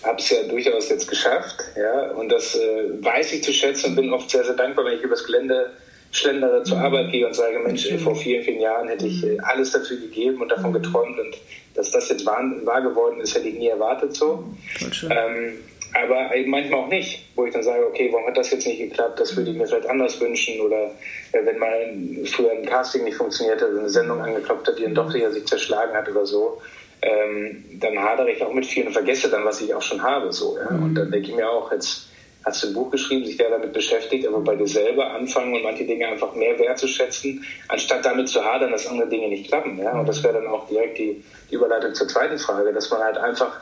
[0.03, 1.57] habe es ja durchaus jetzt geschafft.
[1.77, 2.13] Ja?
[2.13, 5.25] Und das weiß ich zu schätzen und bin oft sehr, sehr dankbar, wenn ich übers
[5.25, 5.71] Gelände
[6.11, 6.85] schlendere zur mhm.
[6.85, 9.41] Arbeit gehe und sage, Mensch, vor vielen, vielen Jahren hätte ich mhm.
[9.43, 10.83] alles dafür gegeben und davon mhm.
[10.83, 11.37] geträumt und
[11.75, 14.45] dass das jetzt wahr, wahr geworden ist, hätte ich nie erwartet so.
[15.11, 15.59] Ähm,
[15.95, 18.79] aber eben manchmal auch nicht, wo ich dann sage, okay, warum hat das jetzt nicht
[18.79, 20.91] geklappt, das würde ich mir vielleicht anders wünschen oder
[21.33, 24.95] äh, wenn mal früher ein Casting nicht funktioniert hat, eine Sendung angeklopft hat, die dann
[24.95, 26.61] doch sich zerschlagen hat oder so,
[27.01, 30.33] ähm, dann hadere ich auch mit vielen und vergesse dann, was ich auch schon habe.
[30.33, 30.69] So, ja?
[30.69, 32.08] Und dann denke ich mir auch, jetzt
[32.45, 35.63] hast du ein Buch geschrieben, sich der damit beschäftigt, aber bei dir selber anfangen und
[35.63, 39.79] manche Dinge einfach mehr wertzuschätzen, anstatt damit zu hadern, dass andere Dinge nicht klappen.
[39.79, 39.99] Ja?
[39.99, 43.19] Und das wäre dann auch direkt die, die Überleitung zur zweiten Frage, dass man halt
[43.19, 43.61] einfach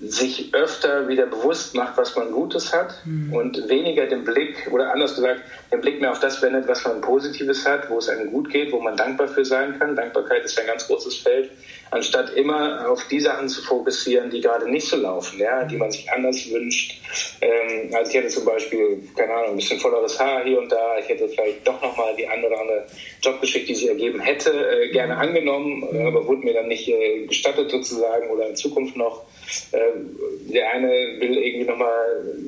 [0.00, 3.32] sich öfter wieder bewusst macht, was man Gutes hat mhm.
[3.32, 5.40] und weniger den Blick, oder anders gesagt,
[5.72, 8.72] den Blick mehr auf das wendet, was man Positives hat, wo es einem gut geht,
[8.72, 9.96] wo man dankbar für sein kann.
[9.96, 11.50] Dankbarkeit ist ein ganz großes Feld,
[11.90, 15.90] anstatt immer auf die Sachen zu fokussieren, die gerade nicht so laufen, ja, die man
[15.90, 17.00] sich anders wünscht.
[17.40, 20.98] Ähm, also ich hätte zum Beispiel, keine Ahnung, ein bisschen volleres Haar hier und da,
[20.98, 22.86] ich hätte vielleicht doch nochmal die eine oder andere
[23.22, 27.26] Jobgeschichte, die sich ergeben hätte, äh, gerne angenommen, äh, aber wurde mir dann nicht äh,
[27.26, 29.24] gestattet sozusagen oder in Zukunft noch.
[29.72, 30.16] Ähm,
[30.52, 31.90] der eine will irgendwie nochmal,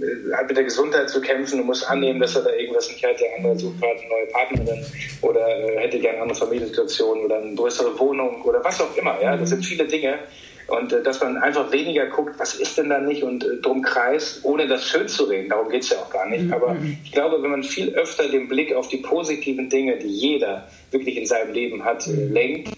[0.01, 3.05] äh, hat mit der Gesundheit zu kämpfen und muss annehmen, dass er da irgendwas nicht
[3.05, 3.21] hat.
[3.21, 4.87] Der andere sucht gerade eine neue Partnerin
[5.23, 9.21] oder äh, hätte gerne eine andere Familiensituation oder eine größere Wohnung oder was auch immer.
[9.21, 10.19] Ja, das sind viele Dinge.
[10.67, 13.83] Und äh, dass man einfach weniger guckt, was ist denn da nicht und äh, drum
[13.83, 15.51] kreist, ohne das schön zu reden.
[15.51, 16.45] Darum geht es ja auch gar nicht.
[16.45, 16.53] Mhm.
[16.53, 20.69] Aber ich glaube, wenn man viel öfter den Blick auf die positiven Dinge, die jeder
[20.91, 22.71] wirklich in seinem Leben hat, äh, lenkt,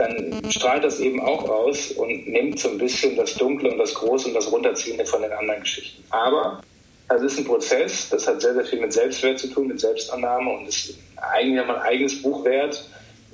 [0.00, 3.94] dann strahlt das eben auch aus und nimmt so ein bisschen das Dunkle und das
[3.94, 6.02] Große und das Runterziehende von den anderen Geschichten.
[6.10, 6.60] Aber
[7.08, 10.50] das ist ein Prozess, das hat sehr, sehr viel mit Selbstwert zu tun, mit Selbstannahme
[10.50, 12.88] und ist eigentlich ein eigenes Buch wert.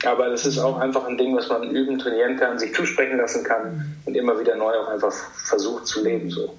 [0.05, 3.45] Aber das ist auch einfach ein Ding, was man üben, trainieren kann, sich zusprechen lassen
[3.45, 5.13] kann und immer wieder neu auch einfach
[5.49, 6.31] versucht zu leben.
[6.31, 6.55] So.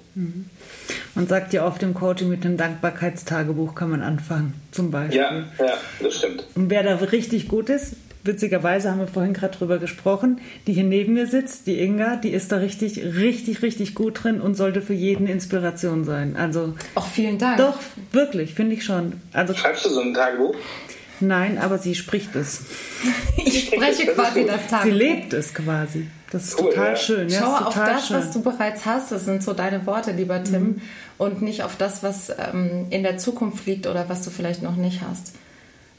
[1.14, 5.20] Man sagt ja oft im Coaching mit einem Dankbarkeitstagebuch kann man anfangen, zum Beispiel.
[5.20, 6.46] Ja, ja, das stimmt.
[6.56, 7.94] Und wer da richtig gut ist,
[8.28, 12.30] witzigerweise haben wir vorhin gerade drüber gesprochen, die hier neben mir sitzt, die Inga, die
[12.30, 16.36] ist da richtig, richtig, richtig gut drin und sollte für jeden Inspiration sein.
[16.36, 17.56] Also auch vielen Dank.
[17.58, 17.78] Doch,
[18.12, 19.14] wirklich, finde ich schon.
[19.32, 20.54] Also schreibst du so ein Tagebuch?
[21.20, 22.62] Nein, aber sie spricht es.
[23.36, 24.84] ich spreche das quasi das Tagebuch.
[24.84, 26.06] Sie lebt es quasi.
[26.30, 26.96] Das ist cool, total ja.
[26.96, 27.28] schön.
[27.28, 28.16] Ja, Schau auf das, schön.
[28.16, 29.10] was du bereits hast.
[29.10, 30.62] Das sind so deine Worte, lieber Tim.
[30.62, 30.80] Mhm.
[31.16, 34.76] Und nicht auf das, was ähm, in der Zukunft liegt oder was du vielleicht noch
[34.76, 35.32] nicht hast.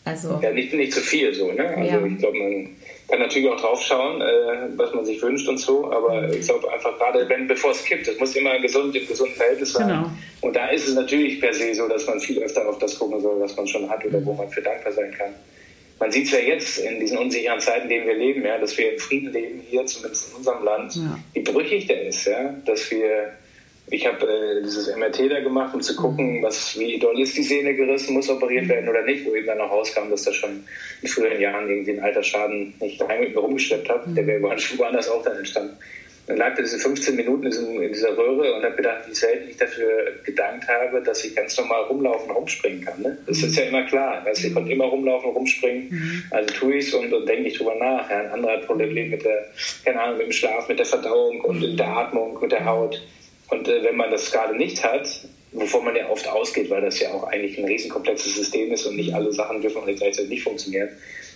[0.10, 1.52] Also, ja, nicht, nicht zu viel so.
[1.52, 1.68] Ne?
[1.70, 2.06] Also ja.
[2.06, 2.76] ich glaube, man
[3.08, 4.26] kann natürlich auch drauf schauen, äh,
[4.76, 8.08] was man sich wünscht und so, aber ich glaube einfach gerade, wenn bevor es kippt,
[8.08, 9.88] es muss immer gesund im gesunden Verhältnis sein.
[9.88, 10.12] Genau.
[10.42, 13.20] Und da ist es natürlich per se so, dass man viel öfter auf das gucken
[13.22, 15.34] soll, was man schon hat oder wo man für dankbar sein kann.
[16.00, 18.78] Man sieht es ja jetzt in diesen unsicheren Zeiten, in denen wir leben, ja, dass
[18.78, 21.20] wir in Frieden leben hier, zumindest in unserem Land, ja.
[21.34, 23.34] wie brüchig der ist, ja, dass wir
[23.92, 26.44] ich habe äh, dieses MRT da gemacht, um zu gucken, mhm.
[26.44, 29.58] was, wie doll ist die Sehne gerissen, muss operiert werden oder nicht, wo eben dann
[29.58, 30.64] noch rauskam, dass das schon
[31.02, 34.04] in früheren Jahren irgendwie einen Altersschaden nicht daheim mit mir rumgeschleppt hat.
[34.08, 35.78] Der wäre woanders auch dann entstanden.
[36.30, 39.58] Dann lag da diese 15 Minuten in, dieser Röhre und habe gedacht, wie selten ich
[39.58, 43.02] dafür gedankt habe, dass ich ganz normal rumlaufen, rumspringen kann.
[43.02, 43.18] Ne?
[43.26, 44.24] Das ist ja immer klar.
[44.24, 45.90] Weißt, ich konnte immer rumlaufen, rumspringen.
[45.90, 46.24] Mhm.
[46.30, 48.08] Also tue ich es und, und denke ich drüber nach.
[48.12, 49.48] Ja, ein anderer hat Probleme mit der,
[49.84, 53.02] keine Ahnung, mit dem Schlaf, mit der Verdauung und mit der Atmung, mit der Haut.
[53.50, 55.08] Und äh, wenn man das gerade nicht hat,
[55.52, 58.96] wovon man ja oft ausgeht, weil das ja auch eigentlich ein riesenkomplexes System ist und
[58.96, 60.90] nicht alle Sachen dürfen gleichzeitig nicht funktionieren.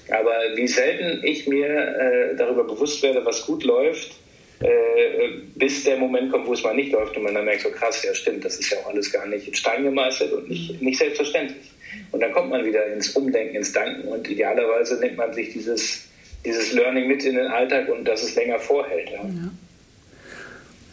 [0.09, 4.11] Aber wie selten ich mir äh, darüber bewusst werde, was gut läuft,
[4.59, 7.69] äh, bis der Moment kommt, wo es mal nicht läuft und man dann merkt, so
[7.69, 10.81] krass, ja stimmt, das ist ja auch alles gar nicht in Stein gemeißelt und nicht,
[10.81, 11.71] nicht selbstverständlich.
[12.11, 16.07] Und dann kommt man wieder ins Umdenken, ins Danken und idealerweise nimmt man sich dieses,
[16.45, 19.09] dieses Learning mit in den Alltag und dass es länger vorhält.
[19.09, 19.23] Ja.
[19.23, 19.51] ja.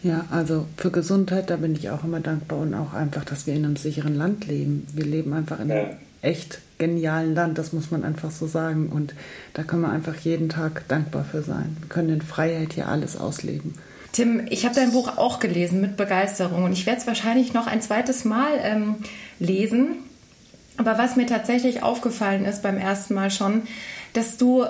[0.02, 3.54] Ja, also für Gesundheit, da bin ich auch immer dankbar und auch einfach, dass wir
[3.54, 4.86] in einem sicheren Land leben.
[4.92, 5.90] Wir leben einfach in einem
[6.22, 8.88] echt genialen Land, das muss man einfach so sagen.
[8.88, 9.14] Und
[9.52, 11.76] da können wir einfach jeden Tag dankbar für sein.
[11.80, 13.74] Wir können in Freiheit hier alles ausleben.
[14.12, 17.66] Tim, ich habe dein Buch auch gelesen mit Begeisterung und ich werde es wahrscheinlich noch
[17.66, 18.96] ein zweites Mal ähm,
[19.38, 19.98] lesen.
[20.78, 23.62] Aber was mir tatsächlich aufgefallen ist beim ersten Mal schon,
[24.14, 24.64] dass du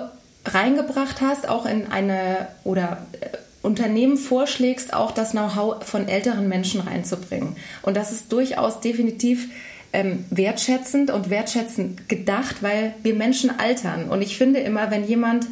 [0.45, 6.81] reingebracht hast, auch in eine oder äh, Unternehmen vorschlägst, auch das Know-how von älteren Menschen
[6.81, 7.55] reinzubringen.
[7.81, 9.49] Und das ist durchaus definitiv
[9.93, 14.09] ähm, wertschätzend und wertschätzend gedacht, weil wir Menschen altern.
[14.09, 15.45] Und ich finde immer, wenn jemand,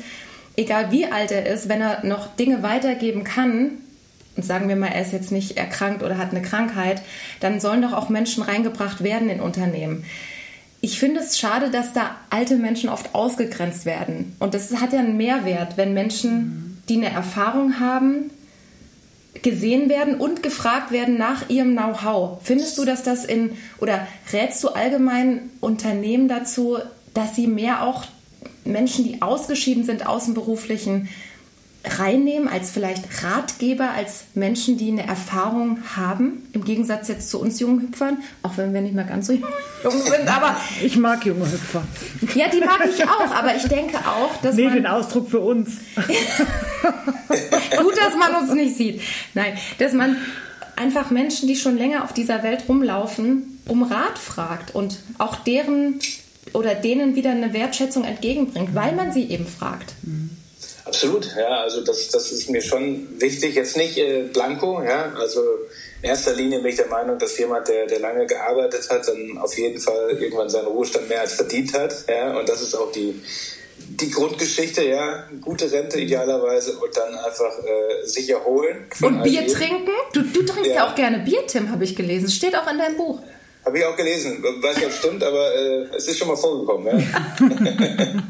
[0.55, 3.71] egal wie alt er ist, wenn er noch Dinge weitergeben kann,
[4.35, 7.01] und sagen wir mal, er ist jetzt nicht erkrankt oder hat eine Krankheit,
[7.41, 10.05] dann sollen doch auch Menschen reingebracht werden in Unternehmen.
[10.79, 14.37] Ich finde es schade, dass da alte Menschen oft ausgegrenzt werden.
[14.39, 18.31] Und das hat ja einen Mehrwert, wenn Menschen die eine Erfahrung haben,
[19.41, 22.39] gesehen werden und gefragt werden nach ihrem Know-how.
[22.43, 26.77] Findest du, dass das in oder rätst du allgemein Unternehmen dazu,
[27.13, 28.05] dass sie mehr auch
[28.65, 31.09] Menschen, die ausgeschieden sind aus dem beruflichen,
[31.85, 37.59] reinnehmen als vielleicht Ratgeber, als Menschen, die eine Erfahrung haben, im Gegensatz jetzt zu uns
[37.59, 40.57] jungen Hüpfern, auch wenn wir nicht mehr ganz so jung sind, aber...
[40.83, 41.83] Ich mag junge Hüpfer.
[42.35, 44.73] Ja, die mag ich auch, aber ich denke auch, dass nee, man...
[44.73, 45.77] den Ausdruck für uns.
[45.95, 49.01] Gut, dass man uns nicht sieht.
[49.33, 50.17] Nein, dass man
[50.75, 55.99] einfach Menschen, die schon länger auf dieser Welt rumlaufen, um Rat fragt und auch deren
[56.53, 59.93] oder denen wieder eine Wertschätzung entgegenbringt, weil man sie eben fragt.
[60.01, 60.38] Mhm.
[60.89, 63.53] Absolut, ja, also das, das ist mir schon wichtig.
[63.53, 65.41] Jetzt nicht äh, blanko, ja, also
[66.01, 69.37] in erster Linie bin ich der Meinung, dass jemand, der, der lange gearbeitet hat, dann
[69.37, 72.91] auf jeden Fall irgendwann seinen Ruhestand mehr als verdient hat, ja, und das ist auch
[72.91, 73.21] die,
[73.77, 78.87] die Grundgeschichte, ja, gute Rente idealerweise und dann einfach äh, sich erholen.
[79.03, 79.91] Und Bier trinken?
[80.13, 80.77] Du, du trinkst ja.
[80.77, 82.29] ja auch gerne Bier, Tim, habe ich gelesen.
[82.29, 83.21] Steht auch in deinem Buch.
[83.65, 84.41] Habe ich auch gelesen.
[84.41, 86.87] Weiß nicht, ob es stimmt, aber äh, es ist schon mal vorgekommen.
[86.87, 87.35] Ja?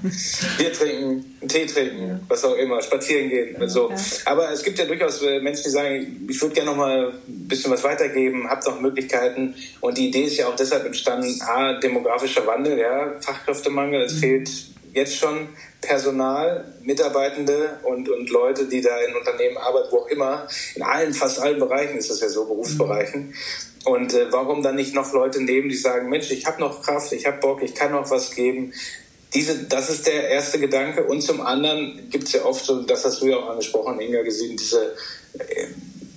[0.58, 3.92] Bier trinken, Tee trinken, was auch immer, spazieren gehen so.
[4.26, 7.48] Aber es gibt ja durchaus äh, Menschen, die sagen, ich würde gerne noch mal ein
[7.48, 9.54] bisschen was weitergeben, habt noch Möglichkeiten.
[9.82, 14.20] Und die Idee ist ja auch deshalb entstanden, A, demografischer Wandel, ja, Fachkräftemangel, es mhm.
[14.20, 14.50] fehlt
[14.94, 15.50] jetzt schon
[15.82, 21.14] Personal, Mitarbeitende und, und Leute, die da in Unternehmen arbeiten, wo auch immer, in allen,
[21.14, 23.28] fast allen Bereichen ist das ja so, Berufsbereichen.
[23.28, 23.34] Mhm.
[23.86, 27.12] Und äh, warum dann nicht noch Leute nehmen, die sagen, Mensch, ich habe noch Kraft,
[27.14, 28.74] ich habe Bock, ich kann noch was geben.
[29.34, 31.04] Diese, das ist der erste Gedanke.
[31.04, 34.24] Und zum anderen gibt es ja oft so, das hast du ja auch angesprochen, Inga,
[34.24, 34.96] gesehen, diese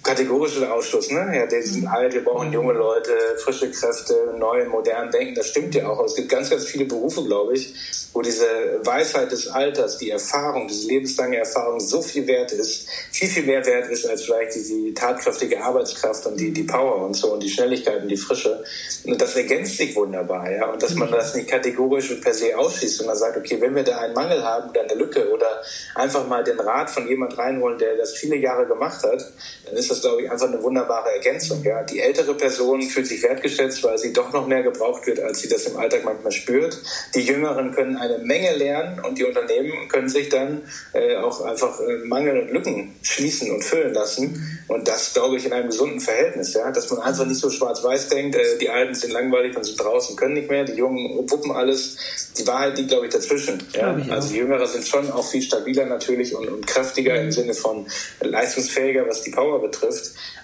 [0.03, 1.11] äh, kategorische Ausschluss.
[1.11, 1.33] Ne?
[1.35, 5.35] Ja, die sind alt, wir brauchen junge Leute, frische Kräfte, neue, modern denken.
[5.35, 6.05] Das stimmt ja auch.
[6.05, 7.75] Es gibt ganz, ganz viele Berufe, glaube ich,
[8.13, 8.47] wo diese
[8.85, 13.65] Weisheit des Alters, die Erfahrung, diese lebenslange Erfahrung so viel wert ist, viel, viel mehr
[13.65, 17.43] wert ist als vielleicht die, die tatkräftige Arbeitskraft und die, die Power und so und
[17.43, 18.63] die Schnelligkeit und die Frische.
[19.05, 20.71] Und das ergänzt sich wunderbar, ja.
[20.71, 23.83] Und dass man das nicht kategorisch und per se ausschließt, sondern sagt, okay, wenn wir
[23.83, 25.63] da einen Mangel haben oder eine Lücke oder
[25.95, 29.33] einfach mal den Rat von jemand reinholen, der das viele Jahre gemacht hat,
[29.65, 31.63] dann ist das, glaube ich, einfach eine wunderbare Ergänzung.
[31.63, 31.83] Ja.
[31.83, 35.49] Die ältere Person fühlt sich wertgeschätzt, weil sie doch noch mehr gebraucht wird, als sie
[35.49, 36.81] das im Alltag manchmal spürt.
[37.15, 40.63] Die Jüngeren können eine Menge lernen und die Unternehmen können sich dann
[40.95, 44.63] äh, auch einfach äh, Mangel und Lücken schließen und füllen lassen.
[44.69, 48.09] Und das, glaube ich, in einem gesunden Verhältnis, ja, dass man einfach nicht so schwarz-weiß
[48.09, 51.53] denkt, äh, die Alten sind langweilig und sind draußen, können nicht mehr, die Jungen wuppen
[51.53, 51.97] alles.
[52.39, 53.63] Die Wahrheit liegt, glaube ich, dazwischen.
[53.75, 53.95] Ja.
[54.09, 57.87] Also die Jüngere sind schon auch viel stabiler natürlich und, und kräftiger im Sinne von
[58.21, 59.82] leistungsfähiger, was die Power betrifft.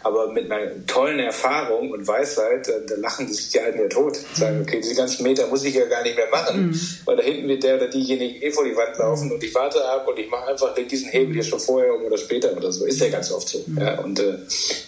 [0.03, 4.17] Aber mit einer tollen Erfahrung und Weisheit, da lachen die sich die Alten ja tot.
[4.35, 6.81] Sagen, okay, diese ganzen Meter muss ich ja gar nicht mehr machen, mhm.
[7.05, 9.85] weil da hinten wird der oder diejenige eh vor die Wand laufen und ich warte
[9.85, 12.85] ab und ich mache einfach diesen Hebel hier schon vorher oder später oder so.
[12.85, 13.63] Ist ja ganz oft so.
[13.67, 13.79] Mhm.
[13.79, 14.39] Ja, und äh,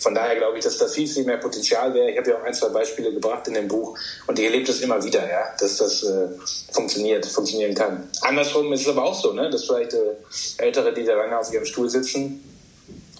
[0.00, 2.10] von daher glaube ich, dass da viel, viel mehr Potenzial wäre.
[2.10, 4.80] Ich habe ja auch ein, zwei Beispiele gebracht in dem Buch und ihr erlebt es
[4.80, 6.28] immer wieder, ja, dass das äh,
[6.72, 8.08] funktioniert, funktionieren kann.
[8.22, 10.16] Andersrum ist es aber auch so, ne, dass vielleicht äh,
[10.58, 12.42] Ältere, die da lange auf ihrem Stuhl sitzen,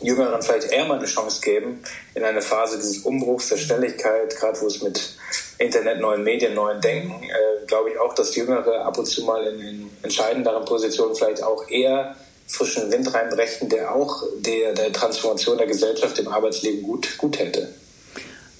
[0.01, 1.83] Jüngeren vielleicht eher mal eine Chance geben
[2.15, 5.17] in einer Phase dieses Umbruchs der Schnelligkeit, gerade wo es mit
[5.59, 9.47] Internet, neuen Medien, neuen Denken, äh, glaube ich auch, dass Jüngere ab und zu mal
[9.47, 15.59] in, in entscheidenderen Positionen vielleicht auch eher frischen Wind reinbrechen, der auch der, der Transformation
[15.59, 17.69] der Gesellschaft im Arbeitsleben gut, gut hätte.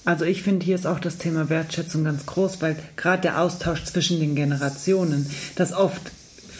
[0.05, 3.83] Also ich finde, hier ist auch das Thema Wertschätzung ganz groß, weil gerade der Austausch
[3.83, 6.01] zwischen den Generationen, das oft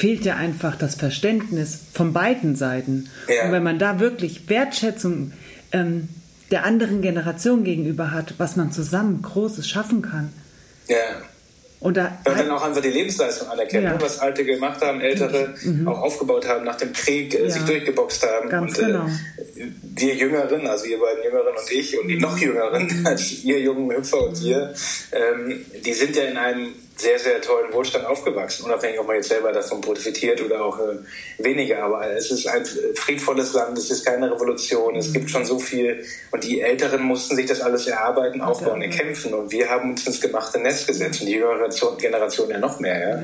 [0.01, 3.07] fehlt ja einfach das Verständnis von beiden Seiten.
[3.27, 3.45] Ja.
[3.45, 5.31] Und wenn man da wirklich Wertschätzung
[5.73, 6.09] ähm,
[6.49, 10.33] der anderen Generation gegenüber hat, was man zusammen Großes schaffen kann.
[10.87, 10.97] Ja.
[11.81, 14.01] Und da ja, dann auch einfach die Lebensleistung anerkennen, ja.
[14.01, 15.87] was Alte gemacht haben, Ältere mhm.
[15.87, 17.49] auch aufgebaut haben, nach dem Krieg äh, ja.
[17.51, 18.49] sich durchgeboxt haben.
[18.49, 19.05] Ganz und äh, genau.
[19.05, 23.05] äh, wir Jüngeren, also ihr beiden Jüngeren und ich und die noch Jüngeren, mhm.
[23.05, 24.73] als ihr jungen Hüpfer und ihr,
[25.11, 29.29] ähm, die sind ja in einem sehr, sehr tollen Wohlstand aufgewachsen, unabhängig, ob man jetzt
[29.29, 30.97] selber davon profitiert oder auch äh,
[31.39, 31.83] weniger.
[31.83, 32.63] Aber es ist ein
[32.95, 36.05] friedvolles Land, es ist keine Revolution, es gibt schon so viel.
[36.31, 39.33] Und die Älteren mussten sich das alles erarbeiten, aufbauen, erkämpfen.
[39.33, 43.09] Und wir haben uns ins gemachte Nest gesetzt und die jüngere Generation ja noch mehr.
[43.09, 43.23] Ja?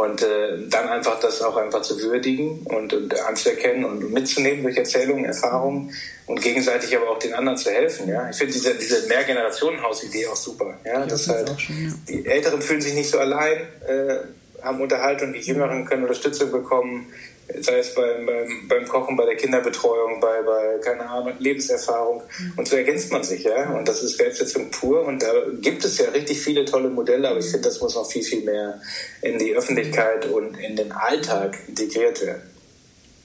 [0.00, 4.76] Und äh, dann einfach das auch einfach zu würdigen und, und anzuerkennen und mitzunehmen durch
[4.76, 5.92] Erzählungen, Erfahrungen
[6.26, 8.08] und gegenseitig aber auch den anderen zu helfen.
[8.08, 8.30] Ja?
[8.30, 10.78] Ich finde diese, diese Mehrgenerationenhaus-Idee auch super.
[10.84, 11.04] Ja?
[11.06, 11.92] Das halt, schon, ja.
[12.08, 14.16] Die Älteren fühlen sich nicht so allein, äh,
[14.62, 17.12] haben Unterhaltung, die Jüngeren können Unterstützung bekommen,
[17.60, 22.22] sei es beim, beim, beim Kochen, bei der Kinderbetreuung, bei, bei keine Ahnung, Lebenserfahrung.
[22.56, 23.70] Und so ergänzt man sich, ja.
[23.70, 25.04] Und das ist Wertschätzung pur.
[25.04, 28.10] Und da gibt es ja richtig viele tolle Modelle, aber ich finde, das muss noch
[28.10, 28.80] viel, viel mehr
[29.20, 32.53] in die Öffentlichkeit und in den Alltag integriert werden.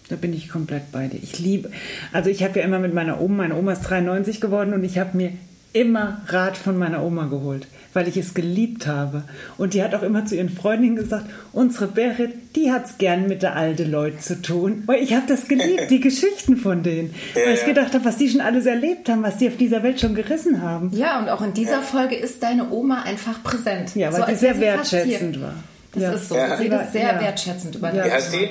[0.10, 1.20] Da bin ich komplett bei dir.
[1.22, 1.70] Ich liebe,
[2.12, 4.98] also ich habe ja immer mit meiner Oma, meine Oma ist 93 geworden und ich
[4.98, 5.34] habe mir
[5.72, 9.24] immer Rat von meiner Oma geholt, weil ich es geliebt habe.
[9.58, 13.28] Und die hat auch immer zu ihren Freundinnen gesagt, unsere Berit, die hat es gern
[13.28, 14.82] mit der alten Leute zu tun.
[14.88, 17.14] Weil ich habe das geliebt, die Geschichten von denen.
[17.36, 19.84] Ja, weil ich gedacht habe, was die schon alles erlebt haben, was die auf dieser
[19.84, 20.90] Welt schon gerissen haben.
[20.92, 23.96] Ja, und auch in dieser Folge ist deine Oma einfach präsent.
[23.96, 25.54] Ja, weil so, die sehr wertschätzend war.
[25.92, 26.12] Das ja.
[26.14, 26.36] ist so.
[26.36, 26.58] Ja.
[26.58, 28.50] Sie ist sehr wertschätzend über Wie heißt die?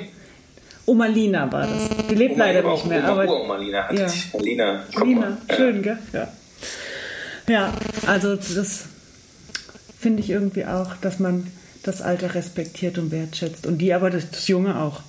[0.88, 2.06] Oma Lina war das.
[2.08, 2.98] Die lebt Oma, leider nicht mehr.
[3.00, 4.06] Oma, aber Oma Lina hatte ja.
[4.06, 4.32] ich.
[4.40, 5.98] Lina, Lina schön, gell?
[6.14, 6.28] Ja.
[7.46, 7.74] ja,
[8.06, 8.86] also das
[10.00, 11.46] finde ich irgendwie auch, dass man
[11.82, 13.66] das Alter respektiert und wertschätzt.
[13.66, 15.02] Und die aber das, das Junge auch.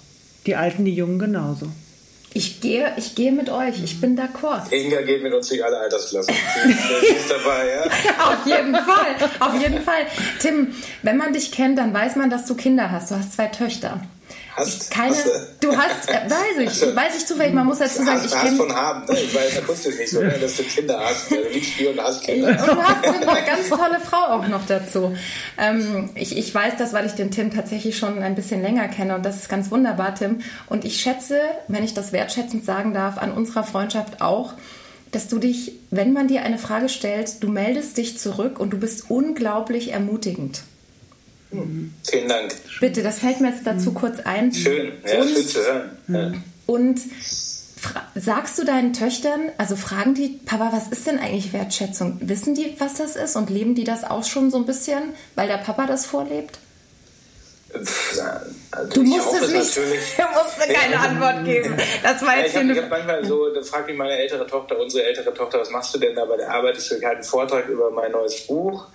[0.45, 1.67] Die Alten, die Jungen genauso.
[2.33, 4.71] Ich gehe, ich gehe mit euch, ich bin d'accord.
[4.71, 6.33] Inga geht mit uns durch alle Altersklassen.
[7.01, 8.31] Sie ist dabei, ja?
[8.31, 10.05] auf jeden Fall, auf jeden Fall.
[10.39, 13.11] Tim, wenn man dich kennt, dann weiß man, dass du Kinder hast.
[13.11, 14.01] Du hast zwei Töchter.
[14.55, 15.27] Hast, keine, hast
[15.61, 15.75] du?
[15.75, 18.57] hast, äh, weiß ich, also, weiß ich zufällig, man muss dazu sagen, hast, ich kenne...
[18.57, 19.19] von haben, ne?
[19.19, 20.33] ich weiß akustisch nicht so, ne?
[20.39, 22.49] dass du Kinder hast, du liebst Bier und hast Kinder.
[22.49, 25.15] Und du hast eine ganz tolle Frau auch noch dazu.
[25.57, 29.15] Ähm, ich, ich weiß das, weil ich den Tim tatsächlich schon ein bisschen länger kenne
[29.15, 30.41] und das ist ganz wunderbar, Tim.
[30.67, 34.53] Und ich schätze, wenn ich das wertschätzend sagen darf, an unserer Freundschaft auch,
[35.11, 38.77] dass du dich, wenn man dir eine Frage stellt, du meldest dich zurück und du
[38.77, 40.61] bist unglaublich ermutigend.
[41.51, 41.93] Mhm.
[42.09, 42.55] Vielen Dank.
[42.79, 44.53] Bitte, das fällt mir jetzt dazu kurz ein.
[44.53, 45.89] Schön, ja, und, schön zu hören.
[46.07, 46.33] Ja.
[46.67, 47.01] Und
[48.15, 52.17] sagst du deinen Töchtern, also fragen die, Papa, was ist denn eigentlich Wertschätzung?
[52.21, 55.01] Wissen die, was das ist und leben die das auch schon so ein bisschen,
[55.35, 56.59] weil der Papa das vorlebt?
[58.71, 61.77] Also du musst es nicht, du musst keine ja, Antwort geben.
[62.03, 64.79] Das war jetzt ja, ich habe hab manchmal so, da fragt mich meine ältere Tochter,
[64.79, 66.77] unsere ältere Tochter, was machst du denn da bei der Arbeit?
[66.77, 68.87] Ich halte einen Vortrag über mein neues Buch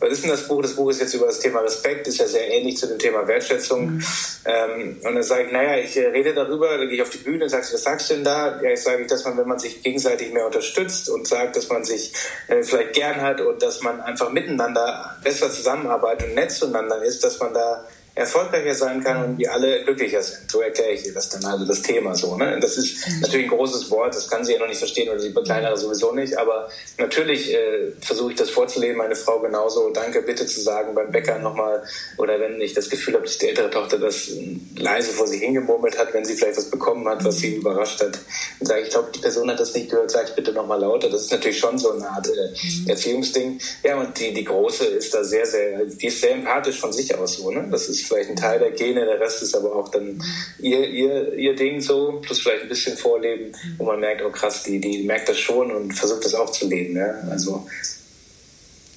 [0.00, 0.60] was ist denn das Buch?
[0.62, 3.26] Das Buch ist jetzt über das Thema Respekt, ist ja sehr ähnlich zu dem Thema
[3.26, 3.86] Wertschätzung.
[3.86, 4.04] Mhm.
[4.44, 7.18] Ähm, und dann sage ich, naja, ich äh, rede darüber, dann gehe ich auf die
[7.18, 8.60] Bühne und sage, was sagst du denn da?
[8.60, 11.84] Ja, ich sage, dass man, wenn man sich gegenseitig mehr unterstützt und sagt, dass man
[11.84, 12.12] sich
[12.48, 17.22] äh, vielleicht gern hat und dass man einfach miteinander besser zusammenarbeitet und nett zueinander ist,
[17.24, 17.84] dass man da
[18.14, 20.50] erfolgreicher sein kann und wir alle glücklicher sind.
[20.50, 22.36] So erkläre ich dir das dann, also das Thema so.
[22.36, 22.58] Ne?
[22.60, 23.20] Das ist mhm.
[23.20, 26.12] natürlich ein großes Wort, das kann sie ja noch nicht verstehen oder die kleinere sowieso
[26.12, 30.94] nicht, aber natürlich äh, versuche ich das vorzuleben, meine Frau genauso, danke bitte zu sagen
[30.94, 31.82] beim Bäcker nochmal
[32.16, 34.30] oder wenn ich das Gefühl habe, dass die ältere Tochter das
[34.76, 38.18] leise vor sich hingemurmelt hat, wenn sie vielleicht was bekommen hat, was sie überrascht hat,
[38.60, 41.08] dann sage ich, glaube, die Person hat das nicht gehört, sag bitte nochmal lauter.
[41.10, 42.88] Das ist natürlich schon so eine Art äh, mhm.
[42.88, 43.60] Erziehungsding.
[43.82, 47.14] Ja, und die, die Große ist da sehr, sehr, die ist sehr empathisch von sich
[47.14, 47.66] aus so, ne?
[47.70, 50.22] Das ist vielleicht ein Teil der Gene, der Rest ist aber auch dann
[50.58, 54.62] ihr, ihr, ihr Ding so, plus vielleicht ein bisschen Vorleben, wo man merkt, oh krass,
[54.62, 56.96] die, die merkt das schon und versucht das auch zu leben.
[56.96, 57.14] Ja?
[57.30, 57.66] Also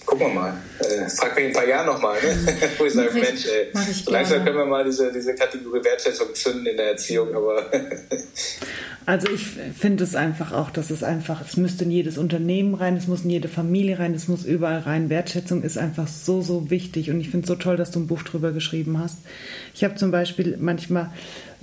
[0.06, 0.54] gucken wir mal.
[0.80, 2.58] Äh, frag mich in ein paar Jahren nochmal, ne?
[2.78, 6.66] wo ich sage, Mensch, ey, so langsam können wir mal diese, diese Kategorie Wertschätzung zünden
[6.66, 7.70] in der Erziehung, aber
[9.08, 12.98] Also ich finde es einfach auch, dass es einfach, es müsste in jedes Unternehmen rein,
[12.98, 15.10] es muss in jede Familie rein, es muss überall rein.
[15.10, 18.08] Wertschätzung ist einfach so, so wichtig und ich finde es so toll, dass du ein
[18.08, 19.20] Buch drüber geschrieben hast.
[19.74, 21.10] Ich habe zum Beispiel manchmal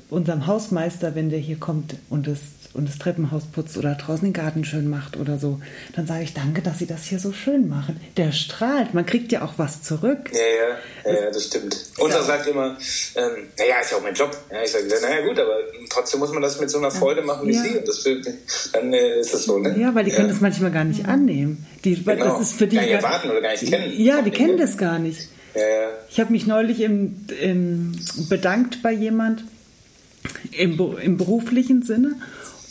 [0.08, 2.40] unserem Hausmeister, wenn der hier kommt und es
[2.74, 5.60] und das Treppenhaus putzt oder draußen den Garten schön macht oder so,
[5.94, 8.00] dann sage ich danke, dass Sie das hier so schön machen.
[8.16, 10.30] Der strahlt, man kriegt ja auch was zurück.
[10.32, 11.76] Ja, ja, ja, ja das stimmt.
[11.98, 12.76] Und er sagt immer,
[13.14, 14.36] ähm, naja, ist ja auch mein Job.
[14.50, 15.56] Ja, ich sage, naja gut, aber
[15.88, 17.62] trotzdem muss man das mit so einer Freude machen wie ja.
[17.62, 17.78] Sie.
[17.78, 18.02] Und das,
[18.72, 19.78] dann äh, ist das so, ne?
[19.78, 21.64] Ja, weil die können das manchmal gar nicht annehmen.
[21.84, 22.24] Die, genau.
[22.24, 23.92] Das ist für die gar nicht erwarten oder gar nicht kennen.
[23.96, 25.28] Ja, die kennen das gar nicht.
[25.54, 25.88] Ja, ja.
[26.10, 27.92] Ich habe mich neulich im, im
[28.28, 29.44] bedankt bei jemand
[30.50, 32.16] im, im beruflichen Sinne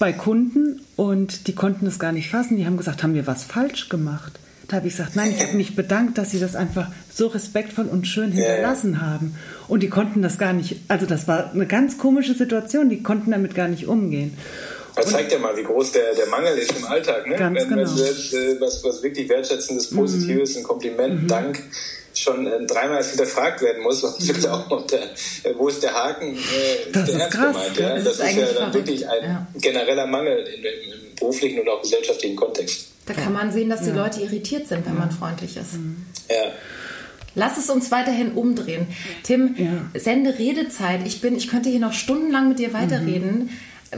[0.04, 2.58] bei Kunden und die konnten es gar nicht fassen.
[2.58, 4.34] Die haben gesagt, haben wir was falsch gemacht?
[4.68, 7.86] Da habe ich gesagt, nein, ich habe mich bedankt, dass sie das einfach so respektvoll
[7.86, 9.38] und schön hinterlassen haben.
[9.70, 13.32] Und die konnten das gar nicht, also das war eine ganz komische Situation, die konnten
[13.32, 14.38] damit gar nicht umgehen.
[14.98, 17.26] Das zeigt ja mal, wie groß der, der Mangel ist im Alltag.
[17.26, 17.38] Ne?
[17.38, 17.82] Ganz wenn, genau.
[17.84, 20.58] wenn selbst äh, was, was wirklich Wertschätzendes, Positives, mhm.
[20.58, 21.28] ein Kompliment, mhm.
[21.30, 21.64] Dank
[22.24, 24.46] schon äh, dreimal hinterfragt werden muss, und mhm.
[24.46, 27.78] auch noch der, äh, wo ist der Haken, äh, das der ist ernst krass, gemeint.
[27.78, 27.96] Ja?
[27.96, 28.74] Das, das ist, ist ja dann verrückt.
[28.76, 29.48] wirklich ein ja.
[29.60, 32.88] genereller Mangel in, im beruflichen und auch gesellschaftlichen Kontext.
[33.06, 35.74] Da kann man sehen, dass die Leute irritiert sind, wenn man freundlich ist.
[35.74, 36.06] Mhm.
[36.30, 36.52] Ja.
[37.36, 38.88] Lass es uns weiterhin umdrehen.
[39.24, 40.00] Tim, ja.
[40.00, 41.02] Sende Redezeit.
[41.06, 43.46] Ich bin, ich könnte hier noch stundenlang mit dir weiterreden.
[43.46, 43.50] Mhm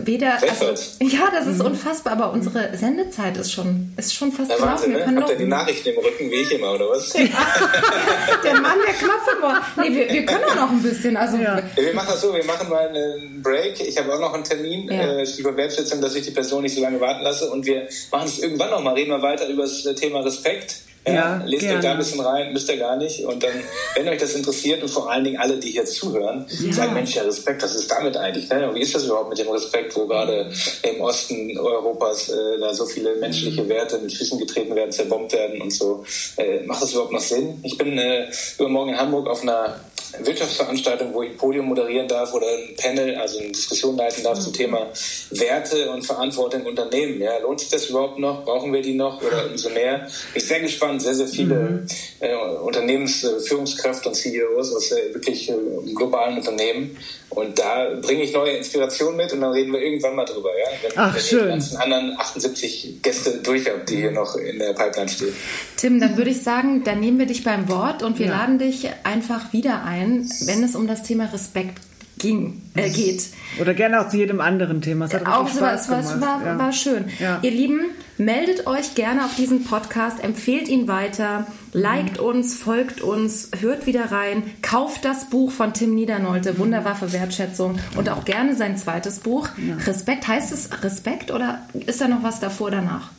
[0.03, 0.41] weder.
[0.41, 0.65] Also,
[0.99, 1.67] ja, das ist mhm.
[1.67, 5.05] unfassbar, aber unsere Sendezeit ist schon, ist schon fast ja, Wahnsinn, ne?
[5.05, 7.10] Habt ihr die Nachrichten im Rücken wie ich immer, oder was?
[7.13, 11.17] der Mann, der Knopf im Nee, wir, wir, können auch noch ein bisschen.
[11.17, 11.62] Also, ja.
[11.75, 13.79] wir machen das so, wir machen mal einen Break.
[13.79, 15.19] Ich habe auch noch einen Termin, ja.
[15.19, 17.49] äh, über Wertschätzung, dass ich die Person nicht so lange warten lasse.
[17.49, 20.81] Und wir machen es irgendwann noch mal, reden wir weiter über das Thema Respekt.
[21.08, 21.78] Ja, ja, lest gerne.
[21.78, 23.24] euch da ein bisschen rein, müsst ihr gar nicht.
[23.26, 23.63] Und dann,
[23.96, 26.74] wenn euch das interessiert und vor allen Dingen alle, die hier zuhören, ja.
[26.74, 28.50] sagen, Mensch, ja, Respekt, was ist damit eigentlich?
[28.50, 28.72] Ne?
[28.74, 32.86] Wie ist das überhaupt mit dem Respekt, wo gerade im Osten Europas äh, da so
[32.86, 33.70] viele menschliche mhm.
[33.70, 36.04] Werte mit Füßen getreten werden, zerbombt werden und so?
[36.38, 37.60] Äh, macht das überhaupt noch Sinn?
[37.63, 39.80] Ich bin äh, übermorgen in Hamburg auf einer
[40.20, 44.38] Wirtschaftsveranstaltung, wo ich ein Podium moderieren darf oder ein Panel, also eine Diskussion leiten darf
[44.39, 44.44] mhm.
[44.44, 44.88] zum Thema
[45.32, 47.22] Werte und Verantwortung im Unternehmen.
[47.22, 48.46] Ja, lohnt sich das überhaupt noch?
[48.46, 50.08] Brauchen wir die noch oder umso mehr?
[50.30, 50.94] Ich bin sehr gespannt.
[50.99, 51.88] Sehr, sehr viele mhm.
[52.19, 55.53] äh, Unternehmensführungskräfte und CEOs aus äh, wirklich äh,
[55.93, 56.97] globalen Unternehmen
[57.29, 60.65] und da bringe ich neue Inspirationen mit und dann reden wir irgendwann mal drüber, ja?
[60.81, 61.43] Wenn, Ach, wenn schön.
[61.43, 65.34] die ganzen anderen 78 Gäste durch habe, die hier noch in der Pipeline stehen.
[65.75, 68.38] Tim, dann würde ich sagen, dann nehmen wir dich beim Wort und wir ja.
[68.38, 71.79] laden dich einfach wieder ein, wenn es um das Thema Respekt
[72.25, 73.27] ging, äh, geht.
[73.61, 75.05] Oder gerne auch zu jedem anderen Thema.
[75.05, 76.57] Es hat auch Spaß was, was war, ja.
[76.57, 77.05] war schön.
[77.19, 77.39] Ja.
[77.43, 77.81] Ihr Lieben,
[78.17, 82.25] meldet euch gerne auf diesen Podcast, empfehlt ihn weiter, liked mhm.
[82.25, 86.57] uns, folgt uns, hört wieder rein, kauft das Buch von Tim Niedernolte, mhm.
[86.59, 89.49] Wunderwaffe Wertschätzung und auch gerne sein zweites Buch.
[89.57, 89.75] Ja.
[89.85, 93.11] Respekt, heißt es Respekt oder ist da noch was davor danach?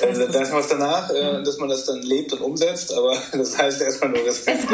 [0.00, 3.58] Äh, da ist was danach, äh, dass man das dann lebt und umsetzt, aber das
[3.58, 4.64] heißt erstmal nur Respekt.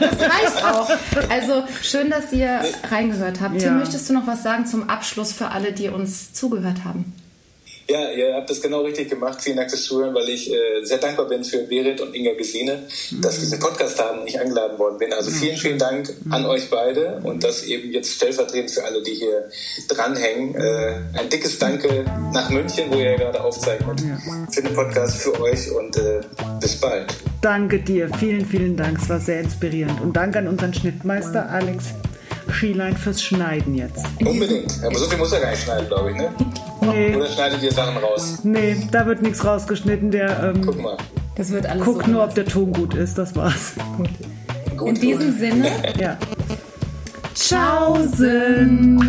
[0.00, 0.90] Das, reicht auch.
[1.30, 3.54] Also schön, dass ihr reingehört habt.
[3.54, 3.68] Ja.
[3.68, 7.12] Tim, möchtest du noch was sagen zum Abschluss für alle, die uns zugehört haben?
[7.88, 9.40] Ja, ihr habt das genau richtig gemacht.
[9.42, 12.86] Vielen Dank fürs Zuhören, weil ich äh, sehr dankbar bin für Berit und Inga Gesine,
[13.10, 13.20] mhm.
[13.20, 15.12] dass sie diesen Podcast haben und ich eingeladen worden bin.
[15.12, 16.32] Also vielen, vielen Dank mhm.
[16.32, 19.48] an euch beide und das eben jetzt stellvertretend für alle, die hier
[19.88, 20.54] dranhängen.
[20.54, 24.18] Äh, ein dickes Danke nach München, wo ihr ja gerade aufzeichnet, ja.
[24.50, 26.20] für den Podcast, für euch und äh,
[26.60, 27.14] bis bald.
[27.40, 28.98] Danke dir, vielen, vielen Dank.
[29.02, 30.00] Es war sehr inspirierend.
[30.00, 31.86] Und danke an unseren Schnittmeister Alex
[32.50, 34.04] Schielein fürs Schneiden jetzt.
[34.24, 34.72] Unbedingt.
[34.84, 36.30] Aber so viel muss er gar nicht schneiden, glaube ich, ne?
[36.80, 37.14] Nee.
[37.16, 38.40] Oder schneidet ihr Sachen raus?
[38.42, 40.10] Nee, da wird nichts rausgeschnitten.
[40.10, 40.96] Der, ähm, Guck mal.
[41.36, 43.72] Das wird alles Guckt so nur, ob der Ton gut ist, das war's.
[43.96, 44.08] Gut.
[44.76, 45.38] gut In diesem gut.
[45.38, 45.70] Sinne.
[45.98, 46.18] ja.
[47.34, 49.00] Tschaußen!